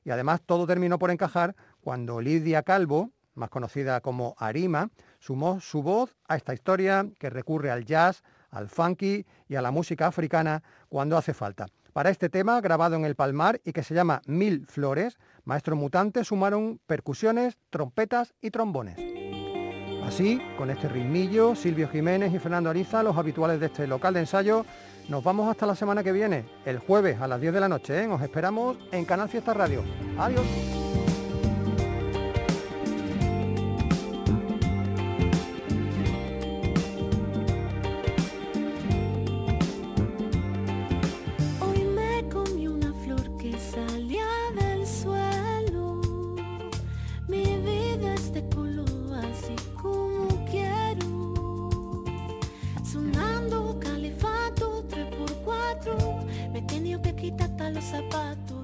y 0.04 0.10
además 0.10 0.42
todo 0.44 0.66
terminó 0.66 0.98
por 0.98 1.10
encajar 1.10 1.56
cuando 1.80 2.20
Lidia 2.20 2.62
Calvo, 2.62 3.10
más 3.32 3.48
conocida 3.48 4.02
como 4.02 4.34
Arima, 4.36 4.90
sumó 5.18 5.60
su 5.60 5.82
voz 5.82 6.14
a 6.28 6.36
esta 6.36 6.52
historia 6.52 7.08
que 7.18 7.30
recurre 7.30 7.70
al 7.70 7.86
jazz, 7.86 8.22
al 8.50 8.68
funky 8.68 9.24
y 9.48 9.54
a 9.54 9.62
la 9.62 9.70
música 9.70 10.08
africana 10.08 10.62
cuando 10.90 11.16
hace 11.16 11.32
falta. 11.32 11.68
Para 11.94 12.10
este 12.10 12.28
tema, 12.28 12.60
grabado 12.60 12.96
en 12.96 13.06
el 13.06 13.14
Palmar 13.14 13.62
y 13.64 13.72
que 13.72 13.82
se 13.82 13.94
llama 13.94 14.20
Mil 14.26 14.66
Flores, 14.66 15.16
Maestro 15.44 15.74
Mutante 15.74 16.22
sumaron 16.22 16.80
percusiones, 16.86 17.56
trompetas 17.70 18.34
y 18.42 18.50
trombones. 18.50 19.17
Así, 20.08 20.40
con 20.56 20.70
este 20.70 20.88
ritmillo, 20.88 21.54
Silvio 21.54 21.86
Jiménez 21.86 22.32
y 22.32 22.38
Fernando 22.38 22.70
Ariza, 22.70 23.02
los 23.02 23.18
habituales 23.18 23.60
de 23.60 23.66
este 23.66 23.86
local 23.86 24.14
de 24.14 24.20
ensayo, 24.20 24.64
nos 25.10 25.22
vamos 25.22 25.50
hasta 25.50 25.66
la 25.66 25.74
semana 25.74 26.02
que 26.02 26.12
viene, 26.12 26.46
el 26.64 26.78
jueves 26.78 27.20
a 27.20 27.28
las 27.28 27.38
10 27.38 27.52
de 27.52 27.60
la 27.60 27.68
noche. 27.68 28.04
¿eh? 28.04 28.06
Os 28.06 28.22
esperamos 28.22 28.78
en 28.90 29.04
Canal 29.04 29.28
Fiesta 29.28 29.52
Radio. 29.52 29.84
Adiós. 30.18 30.77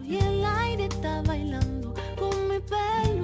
Y 0.07 0.17
el 0.17 0.45
aire 0.45 0.85
está 0.85 1.23
bailando 1.23 1.95
con 2.19 2.49
mi 2.49 2.61
pelo. 2.61 3.24